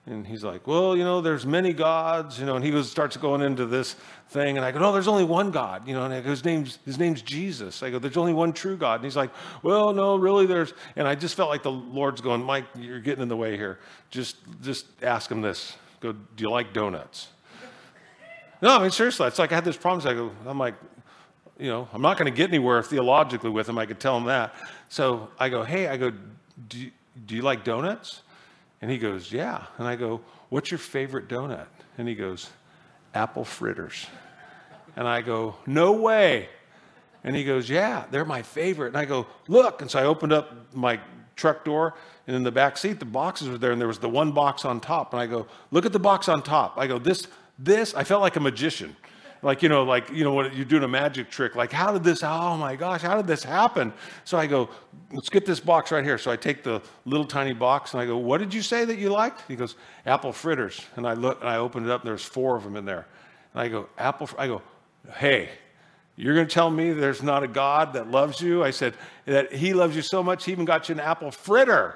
[0.07, 3.17] And he's like, well, you know, there's many gods, you know, and he goes, starts
[3.17, 3.95] going into this
[4.29, 4.57] thing.
[4.57, 6.79] And I go, no, there's only one God, you know, and I go, his name's,
[6.85, 7.83] his name's Jesus.
[7.83, 8.95] I go, there's only one true God.
[8.95, 9.29] And he's like,
[9.61, 13.21] well, no, really, there's, and I just felt like the Lord's going, Mike, you're getting
[13.21, 13.77] in the way here.
[14.09, 15.75] Just, just ask him this.
[15.99, 17.27] Go, do you like donuts?
[18.61, 20.07] no, I mean, seriously, it's like I had this problem.
[20.07, 20.75] I go, I'm like,
[21.59, 23.77] you know, I'm not going to get anywhere theologically with him.
[23.77, 24.55] I could tell him that.
[24.89, 26.11] So I go, hey, I go,
[26.67, 26.89] do,
[27.27, 28.23] do you like donuts?
[28.81, 29.63] And he goes, Yeah.
[29.77, 31.67] And I go, What's your favorite donut?
[31.97, 32.49] And he goes,
[33.13, 34.07] Apple fritters.
[34.95, 36.49] And I go, No way.
[37.23, 38.89] And he goes, Yeah, they're my favorite.
[38.89, 39.81] And I go, Look.
[39.81, 40.99] And so I opened up my
[41.35, 41.95] truck door,
[42.27, 44.65] and in the back seat, the boxes were there, and there was the one box
[44.65, 45.13] on top.
[45.13, 46.77] And I go, Look at the box on top.
[46.77, 47.27] I go, This,
[47.59, 48.95] this, I felt like a magician.
[49.43, 51.55] Like, you know, like, you know, what you're doing a magic trick.
[51.55, 53.91] Like, how did this, oh my gosh, how did this happen?
[54.23, 54.69] So I go,
[55.11, 56.19] let's get this box right here.
[56.19, 58.99] So I take the little tiny box and I go, what did you say that
[58.99, 59.41] you liked?
[59.47, 59.75] He goes,
[60.05, 60.81] apple fritters.
[60.95, 63.07] And I look and I open it up and there's four of them in there.
[63.53, 64.61] And I go, apple, I go,
[65.15, 65.49] hey,
[66.15, 68.63] you're going to tell me there's not a God that loves you?
[68.63, 68.93] I said,
[69.25, 71.95] that he loves you so much, he even got you an apple fritter.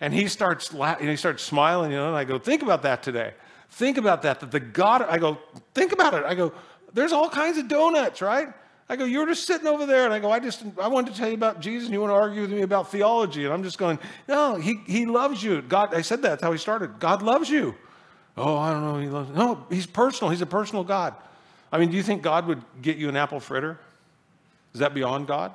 [0.00, 2.82] And he starts, la- and he starts smiling, you know, and I go, think about
[2.82, 3.34] that today.
[3.70, 5.38] Think about that, that the God, I go,
[5.74, 6.24] think about it.
[6.24, 6.52] I go,
[6.92, 8.48] there's all kinds of donuts, right?
[8.88, 10.04] I go, you were just sitting over there.
[10.04, 12.10] And I go, I just, I wanted to tell you about Jesus and you want
[12.10, 13.44] to argue with me about theology.
[13.44, 13.98] And I'm just going,
[14.28, 15.62] no, he, he loves you.
[15.62, 16.28] God, I said that.
[16.28, 17.00] That's how he started.
[17.00, 17.74] God loves you.
[18.36, 18.98] Oh, I don't know.
[18.98, 20.30] He loves, no, he's personal.
[20.30, 21.14] He's a personal God.
[21.72, 23.78] I mean, do you think God would get you an apple fritter?
[24.74, 25.54] Is that beyond God?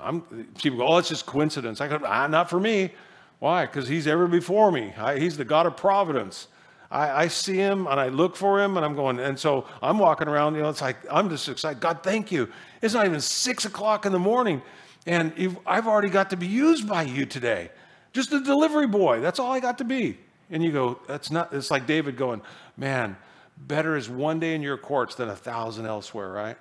[0.00, 0.22] I'm,
[0.60, 1.80] people go, oh, it's just coincidence.
[1.80, 2.92] I go, ah, not for me.
[3.38, 3.66] Why?
[3.66, 4.92] Because he's ever before me.
[4.96, 6.48] I, he's the God of providence.
[6.94, 9.98] I, I, see him and I look for him and I'm going, and so I'm
[9.98, 11.80] walking around, you know, it's like, I'm just excited.
[11.80, 12.48] God, thank you.
[12.80, 14.62] It's not even six o'clock in the morning
[15.06, 17.70] and I've already got to be used by you today.
[18.12, 19.20] Just a delivery boy.
[19.20, 20.18] That's all I got to be.
[20.50, 22.42] And you go, that's not, it's like David going,
[22.76, 23.16] man,
[23.56, 26.56] better is one day in your courts than a thousand elsewhere, right?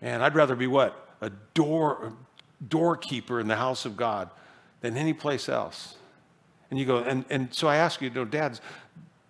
[0.00, 1.08] And I'd rather be what?
[1.20, 2.14] A door,
[2.66, 4.30] doorkeeper in the house of God
[4.80, 5.96] than any place else.
[6.70, 8.60] And you go, and, and so I ask you, you know, dads,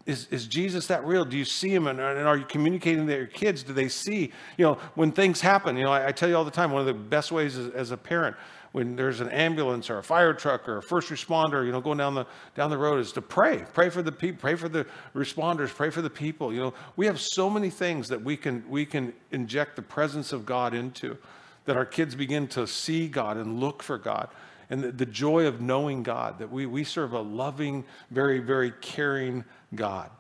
[0.08, 1.26] is, is Jesus that real?
[1.26, 3.62] Do you see him and, and, are you communicating to your kids?
[3.62, 5.76] Do they see, you know, when things happen?
[5.76, 7.68] You know, I, I tell you all the time, one of the best ways as,
[7.74, 8.34] as, a parent,
[8.72, 11.98] when there's an ambulance or a fire truck or a first responder, you know, going
[11.98, 13.66] down the down the road is to pray.
[13.74, 16.54] Pray for the people, pray for the responders, pray for the people.
[16.54, 20.32] You know, we have so many things that we can we can inject the presence
[20.32, 21.18] of God into
[21.66, 24.30] that our kids begin to see God and look for God
[24.70, 28.70] and the, the, joy of knowing God, that we, we serve a loving, very, very
[28.82, 29.44] caring
[29.74, 30.10] God.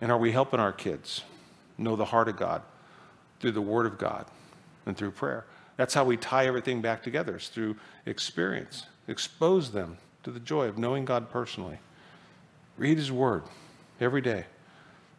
[0.00, 1.22] And are we helping our kids
[1.78, 2.62] know the heart of God
[3.40, 4.26] through the Word of God
[4.84, 5.46] and through prayer?
[5.76, 7.76] That's how we tie everything back together, is through
[8.06, 8.86] experience.
[9.08, 11.78] Expose them to the joy of knowing God personally.
[12.76, 13.44] Read His Word
[14.00, 14.44] every day.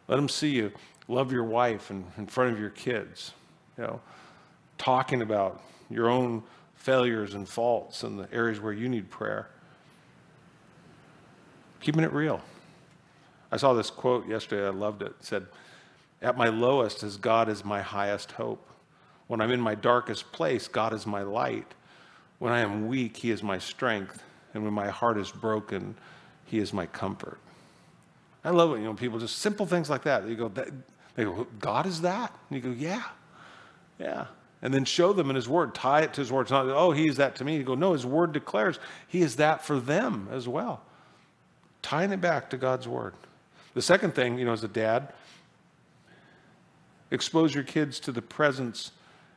[0.07, 0.71] Let them see you
[1.07, 3.33] love your wife in, in front of your kids.
[3.77, 4.01] You know,
[4.77, 6.43] talking about your own
[6.75, 9.47] failures and faults and the areas where you need prayer.
[11.79, 12.41] Keeping it real.
[13.51, 15.13] I saw this quote yesterday, I loved it.
[15.19, 15.45] It said,
[16.21, 18.67] At my lowest, as God is my highest hope.
[19.27, 21.73] When I'm in my darkest place, God is my light.
[22.39, 24.23] When I am weak, He is my strength.
[24.53, 25.95] And when my heart is broken,
[26.45, 27.39] He is my comfort.
[28.43, 30.27] I love it, you know, people just simple things like that.
[30.27, 32.33] You go, they go, God is that?
[32.49, 33.03] And you go, yeah,
[33.99, 34.27] yeah.
[34.61, 36.43] And then show them in His Word, tie it to His Word.
[36.43, 37.57] It's not, oh, He is that to me.
[37.57, 40.81] You go, no, His Word declares He is that for them as well.
[41.81, 43.13] Tying it back to God's Word.
[43.77, 45.13] The second thing, you know, as a dad,
[47.11, 48.89] expose your kids to the presence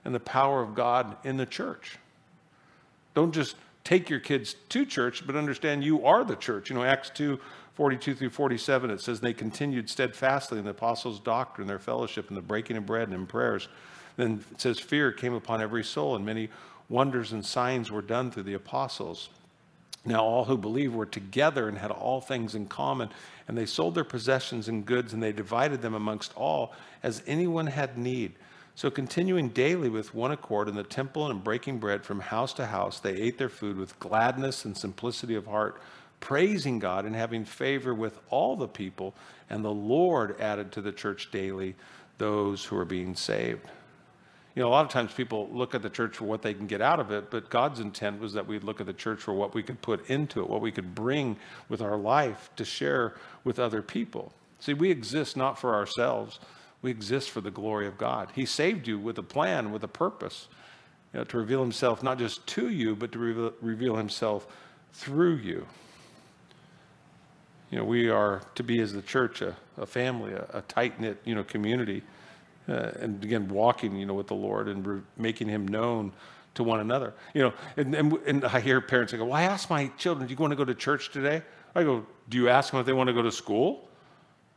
[0.03, 1.99] and the power of God in the church.
[3.13, 6.71] Don't just take your kids to church, but understand you are the church.
[6.71, 7.39] You know, Acts 2
[7.75, 12.37] 42 through 47, it says, They continued steadfastly in the apostles' doctrine, their fellowship, and
[12.39, 13.69] the breaking of bread and in prayers.
[14.17, 16.49] Then it says, Fear came upon every soul, and many
[16.89, 19.29] wonders and signs were done through the apostles.
[20.05, 23.11] Now, all who believed were together and had all things in common,
[23.47, 26.73] and they sold their possessions and goods, and they divided them amongst all
[27.03, 28.33] as anyone had need.
[28.75, 32.67] So, continuing daily with one accord in the temple and breaking bread from house to
[32.67, 35.83] house, they ate their food with gladness and simplicity of heart,
[36.21, 39.15] praising God and having favor with all the people.
[39.51, 41.75] And the Lord added to the church daily
[42.17, 43.69] those who are being saved
[44.55, 46.67] you know, a lot of times people look at the church for what they can
[46.67, 49.33] get out of it, but God's intent was that we'd look at the church for
[49.33, 51.37] what we could put into it, what we could bring
[51.69, 54.33] with our life to share with other people.
[54.59, 56.41] See, we exist not for ourselves,
[56.83, 58.33] we exist for the glory of God.
[58.35, 60.49] He saved you with a plan, with a purpose,
[61.13, 64.49] you know, to reveal Himself not just to you, but to reveal, reveal Himself
[64.93, 65.67] through you.
[67.71, 70.99] You know, we are to be as the church a, a family, a, a tight
[70.99, 72.03] knit, you know, community
[72.71, 76.13] uh, and again walking you know with the lord and re- making him known
[76.55, 79.69] to one another you know and, and, and i hear parents go well i ask
[79.69, 81.43] my children do you want to go to church today
[81.75, 83.89] i go do you ask them if they want to go to school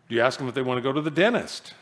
[0.09, 1.73] do you ask them if they want to go to the dentist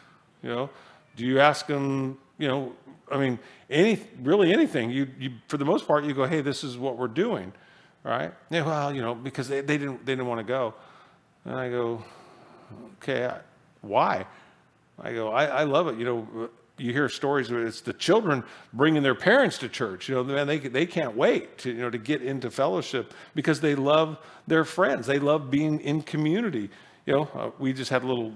[0.41, 0.69] you know
[1.15, 2.73] do you ask them you know
[3.11, 3.37] i mean
[3.69, 6.97] any really anything you, you for the most part you go hey this is what
[6.97, 7.53] we're doing
[8.03, 8.33] right?
[8.49, 10.73] Yeah, well, you know, because they, they didn't they didn't want to go.
[11.45, 12.03] And I go,
[12.97, 13.39] okay, I,
[13.81, 14.25] why?
[15.01, 15.97] I go, I, I love it.
[15.97, 18.43] You know, you hear stories where it's the children
[18.73, 20.09] bringing their parents to church.
[20.09, 23.61] You know, man, they, they can't wait to, you know, to get into fellowship because
[23.61, 25.07] they love their friends.
[25.07, 26.69] They love being in community.
[27.05, 28.33] You know, uh, we just had a little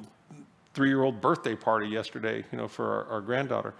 [0.73, 3.73] three-year-old birthday party yesterday, you know, for our, our granddaughter.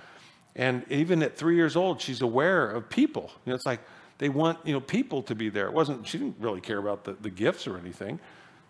[0.55, 3.31] And even at three years old, she's aware of people.
[3.45, 3.81] You know, it's like
[4.19, 5.67] they want, you know, people to be there.
[5.67, 8.19] It wasn't, she didn't really care about the, the gifts or anything.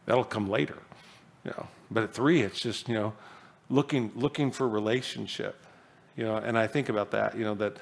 [0.07, 0.78] That'll come later.
[1.43, 1.68] You know.
[1.91, 3.13] But at three, it's just, you know,
[3.70, 5.55] looking looking for relationship.
[6.18, 7.78] You know, and I think about that, you know, that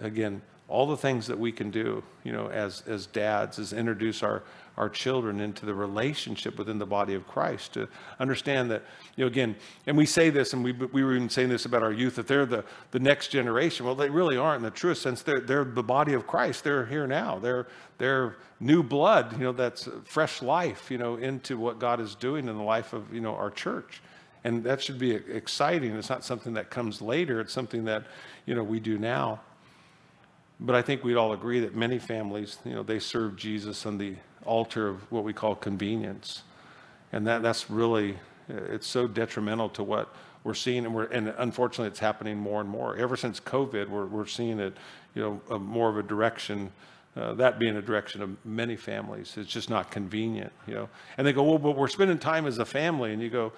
[0.00, 4.22] again, all the things that we can do, you know, as as dads, is introduce
[4.22, 4.42] our
[4.78, 7.88] our children into the relationship within the body of Christ to
[8.20, 8.84] understand that,
[9.16, 9.56] you know, again,
[9.86, 12.28] and we say this, and we, we were even saying this about our youth, that
[12.28, 13.84] they're the, the next generation.
[13.84, 15.22] Well, they really aren't in the truest sense.
[15.22, 16.62] They're, they're the body of Christ.
[16.62, 17.40] They're here now.
[17.40, 17.66] They're,
[17.98, 22.46] they're new blood, you know, that's fresh life, you know, into what God is doing
[22.46, 24.00] in the life of, you know, our church.
[24.44, 25.94] And that should be exciting.
[25.96, 27.40] It's not something that comes later.
[27.40, 28.04] It's something that,
[28.46, 29.40] you know, we do now.
[30.60, 33.98] But I think we'd all agree that many families, you know, they serve Jesus on
[33.98, 34.14] the
[34.44, 36.42] altar of what we call convenience.
[37.12, 38.16] And that, that's really,
[38.48, 40.14] it's so detrimental to what
[40.44, 40.84] we're seeing.
[40.84, 42.96] And, we're, and unfortunately, it's happening more and more.
[42.96, 44.76] Ever since COVID, we're, we're seeing it,
[45.14, 46.72] you know, a, more of a direction,
[47.16, 49.34] uh, that being a direction of many families.
[49.36, 50.88] It's just not convenient, you know.
[51.16, 53.12] And they go, well, but we're spending time as a family.
[53.12, 53.52] And you go,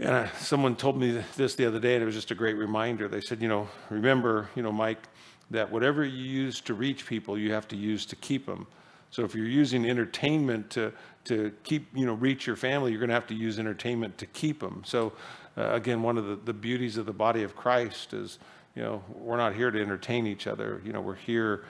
[0.00, 3.06] and someone told me this the other day, and it was just a great reminder.
[3.06, 5.08] They said, you know, remember, you know, Mike,
[5.50, 8.66] that whatever you use to reach people, you have to use to keep them.
[9.10, 10.92] So if you're using entertainment to,
[11.24, 14.26] to keep, you know, reach your family, you're going to have to use entertainment to
[14.26, 14.82] keep them.
[14.86, 15.12] So
[15.58, 18.38] uh, again, one of the, the beauties of the body of Christ is,
[18.76, 20.80] you know, we're not here to entertain each other.
[20.84, 21.64] You know, we're here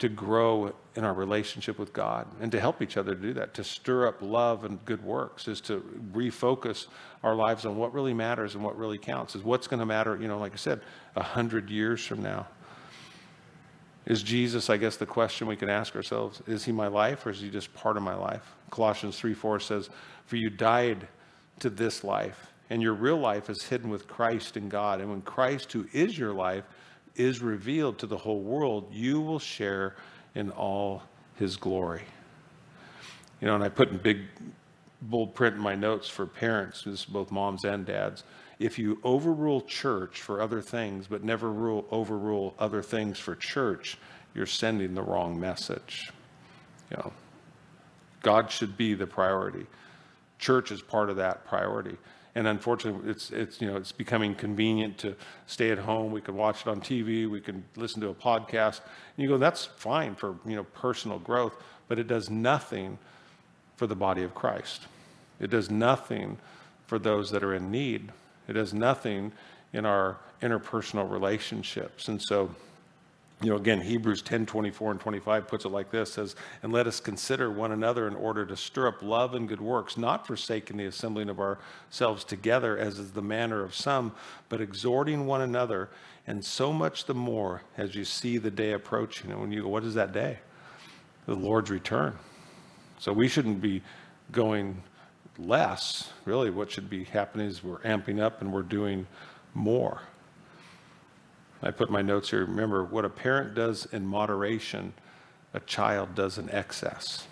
[0.00, 3.54] to grow in our relationship with God and to help each other to do that,
[3.54, 5.80] to stir up love and good works, is to
[6.12, 6.86] refocus
[7.22, 10.18] our lives on what really matters and what really counts, is what's going to matter,
[10.20, 10.80] you know, like I said,
[11.16, 12.46] a hundred years from now.
[14.06, 17.30] Is Jesus, I guess the question we can ask ourselves, is he my life or
[17.30, 18.54] is he just part of my life?
[18.70, 19.90] Colossians 3 4 says,
[20.24, 21.06] For you died
[21.60, 25.00] to this life, and your real life is hidden with Christ in God.
[25.00, 26.64] And when Christ, who is your life,
[27.16, 29.96] is revealed to the whole world, you will share
[30.34, 31.02] in all
[31.36, 32.02] his glory.
[33.40, 34.20] You know, and I put in big
[35.02, 38.22] bold print in my notes for parents, this is both moms and dads
[38.60, 43.96] if you overrule church for other things, but never rule, overrule other things for church,
[44.34, 46.12] you're sending the wrong message.
[46.90, 47.12] You know,
[48.22, 49.66] God should be the priority.
[50.38, 51.96] Church is part of that priority.
[52.34, 55.16] And unfortunately, it's, it's, you know, it's becoming convenient to
[55.46, 56.12] stay at home.
[56.12, 57.28] We can watch it on TV.
[57.28, 58.80] We can listen to a podcast.
[59.16, 61.54] And you go, that's fine for, you know, personal growth,
[61.88, 62.98] but it does nothing
[63.76, 64.82] for the body of Christ.
[65.40, 66.38] It does nothing
[66.86, 68.12] for those that are in need.
[68.46, 69.32] It does nothing
[69.72, 72.08] in our interpersonal relationships.
[72.08, 72.54] And so,
[73.42, 76.86] you know, again, Hebrews 10 24 and 25 puts it like this says, And let
[76.86, 80.76] us consider one another in order to stir up love and good works, not forsaking
[80.76, 84.12] the assembling of ourselves together, as is the manner of some,
[84.50, 85.88] but exhorting one another,
[86.26, 89.30] and so much the more as you see the day approaching.
[89.30, 90.38] And when you go, What is that day?
[91.24, 92.18] The Lord's return.
[92.98, 93.82] So we shouldn't be
[94.32, 94.82] going
[95.38, 96.10] less.
[96.26, 99.06] Really, what should be happening is we're amping up and we're doing
[99.54, 100.02] more.
[101.62, 102.44] I put my notes here.
[102.44, 104.94] Remember, what a parent does in moderation,
[105.52, 107.26] a child does in excess.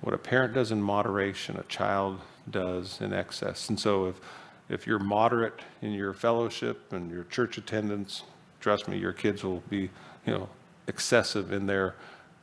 [0.00, 2.20] What a parent does in moderation, a child
[2.50, 3.68] does in excess.
[3.68, 4.20] And so, if,
[4.68, 8.22] if you're moderate in your fellowship and your church attendance,
[8.60, 9.90] trust me, your kids will be,
[10.26, 10.48] you know,
[10.86, 11.94] excessive in their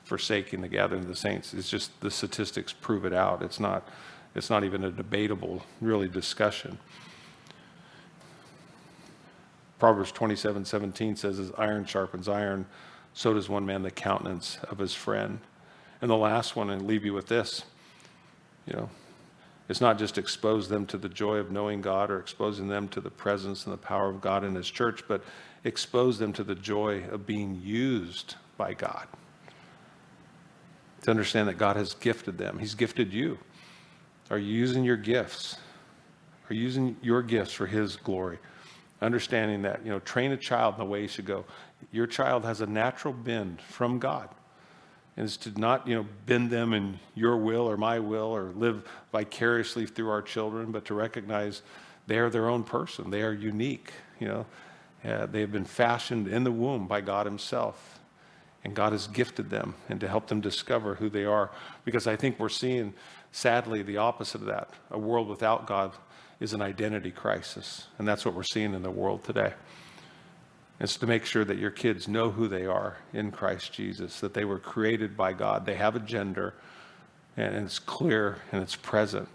[0.03, 1.53] forsaking the gathering of the saints.
[1.53, 3.41] It's just the statistics prove it out.
[3.41, 3.87] It's not
[4.37, 6.77] it's not even a debatable, really, discussion.
[9.79, 12.65] Proverbs 27 17 says, As iron sharpens iron,
[13.13, 15.39] so does one man the countenance of his friend.
[16.01, 17.63] And the last one, and leave you with this
[18.67, 18.89] you know,
[19.69, 23.01] it's not just expose them to the joy of knowing God or exposing them to
[23.01, 25.23] the presence and the power of God in His church, but
[25.63, 29.07] expose them to the joy of being used by God.
[31.03, 33.39] To understand that God has gifted them, He's gifted you.
[34.29, 35.57] Are you using your gifts?
[36.49, 38.39] Are you using your gifts for His glory?
[39.01, 41.45] Understanding that, you know, train a child in the way he should go.
[41.91, 44.29] Your child has a natural bend from God.
[45.15, 48.51] And it's to not, you know, bend them in your will or my will or
[48.55, 51.61] live vicariously through our children, but to recognize
[52.07, 53.09] they are their own person.
[53.09, 54.45] They are unique, you know.
[55.05, 57.99] Uh, they have been fashioned in the womb by God Himself.
[58.63, 61.51] And God has gifted them and to help them discover who they are.
[61.85, 62.93] Because I think we're seeing,
[63.31, 64.71] sadly, the opposite of that.
[64.91, 65.93] A world without God
[66.39, 67.87] is an identity crisis.
[67.97, 69.53] And that's what we're seeing in the world today.
[70.79, 74.33] It's to make sure that your kids know who they are in Christ Jesus, that
[74.35, 75.65] they were created by God.
[75.65, 76.53] They have a gender,
[77.35, 79.27] and it's clear and it's present,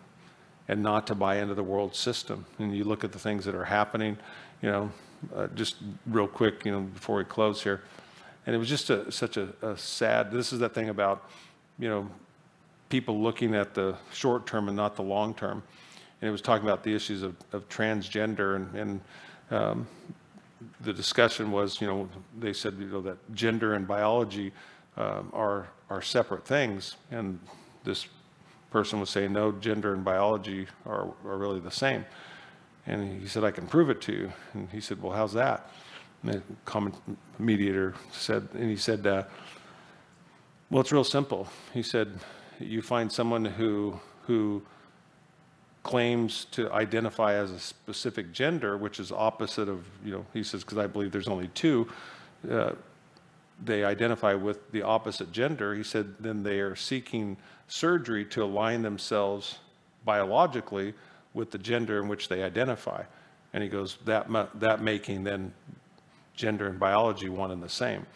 [0.68, 2.46] and not to buy into the world system.
[2.60, 4.16] And you look at the things that are happening,
[4.60, 4.92] you know,
[5.34, 5.76] uh, just
[6.06, 7.82] real quick, you know, before we close here.
[8.46, 11.28] And it was just a, such a, a sad, this is that thing about,
[11.78, 12.08] you know,
[12.88, 15.62] people looking at the short term and not the long term.
[16.22, 19.00] And it was talking about the issues of, of transgender and, and
[19.50, 19.86] um,
[20.80, 22.08] the discussion was, you know,
[22.38, 24.52] they said, you know, that gender and biology
[24.96, 27.38] um, are are separate things, and
[27.84, 28.06] this
[28.70, 32.06] person was saying, no, gender and biology are, are really the same.
[32.86, 34.32] And he said, I can prove it to you.
[34.54, 35.70] And he said, well, how's that?
[36.22, 36.94] And the common
[37.38, 39.24] mediator said, and he said, uh,
[40.70, 41.46] well, it's real simple.
[41.74, 42.18] He said,
[42.58, 44.62] you find someone who who
[45.82, 50.62] claims to identify as a specific gender, which is opposite of, you know, he says,
[50.62, 51.88] because I believe there's only two,
[52.50, 52.72] uh,
[53.64, 55.74] they identify with the opposite gender.
[55.74, 57.36] He said, then they are seeking
[57.68, 59.58] surgery to align themselves
[60.04, 60.94] biologically
[61.34, 63.02] with the gender in which they identify.
[63.52, 64.28] And he goes, that,
[64.60, 65.52] that making then
[66.34, 68.06] gender and biology one and the same.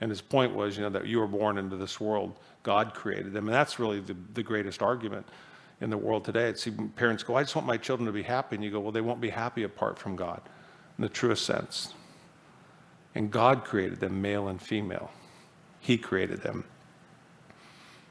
[0.00, 3.32] And his point was, you know, that you were born into this world, God created
[3.32, 3.46] them.
[3.46, 5.26] And that's really the, the greatest argument
[5.80, 6.48] in the world today.
[6.48, 8.56] I see parents go, I just want my children to be happy.
[8.56, 10.40] And you go, well, they won't be happy apart from God
[10.98, 11.94] in the truest sense.
[13.14, 15.10] And God created them, male and female.
[15.80, 16.64] He created them.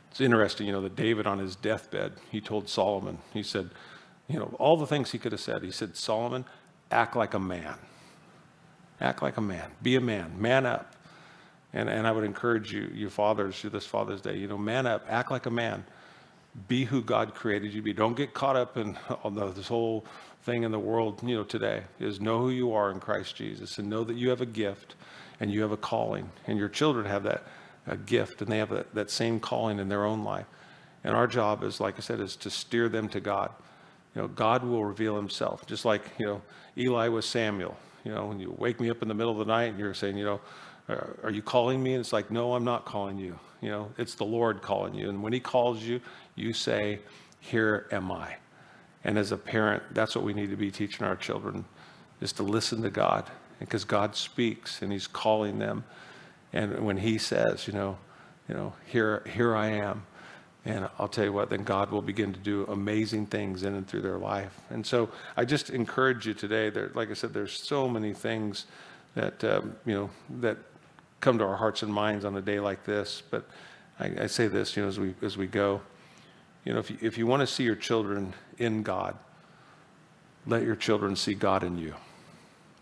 [0.10, 3.70] It's interesting, you know, that David on his deathbed, he told Solomon, he said,
[4.28, 5.64] you know, all the things he could have said.
[5.64, 6.46] He said, Solomon,
[6.92, 7.76] act like a man.
[9.00, 9.72] Act like a man.
[9.82, 10.34] Be a man.
[10.40, 10.96] Man up.
[11.72, 15.06] And, and I would encourage you, you fathers, this Father's Day, you know, man up.
[15.08, 15.86] Act like a man
[16.68, 17.94] be who God created you to be.
[17.94, 18.98] Don't get caught up in
[19.56, 20.06] this whole
[20.44, 21.84] thing in the world, you know, today.
[22.00, 24.96] Is know who you are in Christ Jesus and know that you have a gift
[25.40, 27.44] and you have a calling, and your children have that
[27.88, 30.46] a gift and they have that, that same calling in their own life.
[31.04, 33.52] And our job is, like I said, is to steer them to God.
[34.16, 36.42] You know, God will reveal Himself, just like you know
[36.78, 37.78] Eli was Samuel.
[38.04, 39.94] You know, when you wake me up in the middle of the night and you're
[39.94, 40.42] saying, you know,
[40.88, 41.94] uh, are you calling me?
[41.94, 43.38] And it's like, no, I'm not calling you.
[43.62, 45.10] You know, it's the Lord calling you.
[45.10, 46.02] And when He calls you,
[46.40, 47.00] you say,
[47.40, 48.36] Here am I.
[49.04, 51.66] And as a parent, that's what we need to be teaching our children
[52.22, 53.30] is to listen to God.
[53.60, 55.84] Because God speaks and He's calling them.
[56.54, 57.98] And when He says, you know,
[58.48, 60.06] you know, here, here I am.
[60.66, 63.88] And I'll tell you what, then God will begin to do amazing things in and
[63.88, 64.60] through their life.
[64.70, 66.70] And so I just encourage you today.
[66.70, 68.66] There, like I said, there's so many things
[69.16, 70.10] that um, you know
[70.42, 70.58] that
[71.22, 73.24] come to our hearts and minds on a day like this.
[73.30, 73.48] But
[74.00, 75.82] I, I say this, you know, as we as we go,
[76.66, 79.16] you know, if you, if you want to see your children in God,
[80.46, 81.96] let your children see God in you.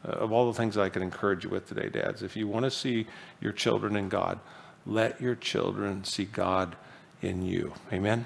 [0.07, 2.65] Uh, of all the things I can encourage you with today, dads, if you want
[2.65, 3.07] to see
[3.41, 4.39] your children in God,
[4.85, 6.75] let your children see God
[7.21, 7.73] in you.
[7.91, 8.25] Amen.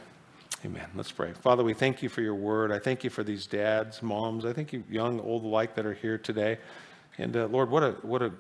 [0.64, 0.88] Amen.
[0.95, 1.34] Let's pray.
[1.34, 2.72] Father, we thank you for your word.
[2.72, 4.45] I thank you for these dads, moms.
[4.45, 6.60] I thank you, young, old alike, that are here today.
[7.18, 8.32] And uh, Lord, what a what a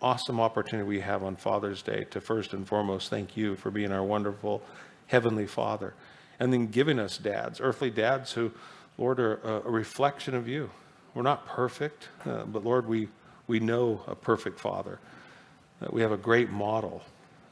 [0.00, 3.92] awesome opportunity we have on Father's Day to first and foremost thank you for being
[3.92, 4.62] our wonderful
[5.06, 5.94] Heavenly Father,
[6.40, 8.52] and then giving us dads, earthly dads who,
[8.98, 10.70] Lord, are a, reflection of you.
[11.14, 13.08] We're not perfect, uh, but Lord, we,
[13.46, 14.98] we know a perfect Father.
[15.80, 17.02] That we have a great model,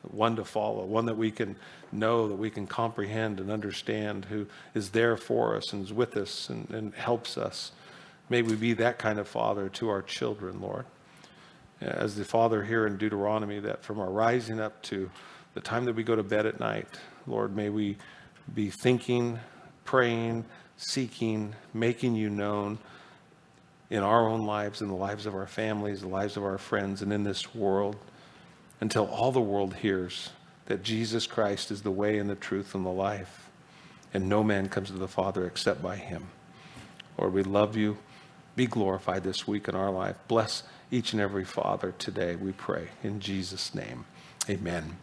[0.03, 1.57] one to follow, one that we can
[1.93, 6.17] know, that we can comprehend and understand, who is there for us and is with
[6.17, 7.73] us and, and helps us.
[8.29, 10.87] May we be that kind of Father to our children, Lord.
[11.81, 15.11] As the Father here in Deuteronomy, that from our rising up to
[15.55, 16.87] the time that we go to bed at night,
[17.27, 17.97] Lord, may we
[18.55, 19.39] be thinking,
[19.85, 20.45] praying,
[20.77, 22.79] seeking, making you known
[23.91, 27.03] in our own lives, in the lives of our families, the lives of our friends,
[27.03, 27.97] and in this world
[28.83, 30.31] until all the world hears
[30.67, 33.49] that Jesus Christ is the way and the truth and the life,
[34.13, 36.27] and no man comes to the Father except by him.
[37.17, 37.99] Lord, we love you.
[38.57, 40.17] Be glorified this week in our life.
[40.27, 42.89] Bless each and every father today, we pray.
[43.05, 44.05] In Jesus' name,
[44.51, 44.97] amen.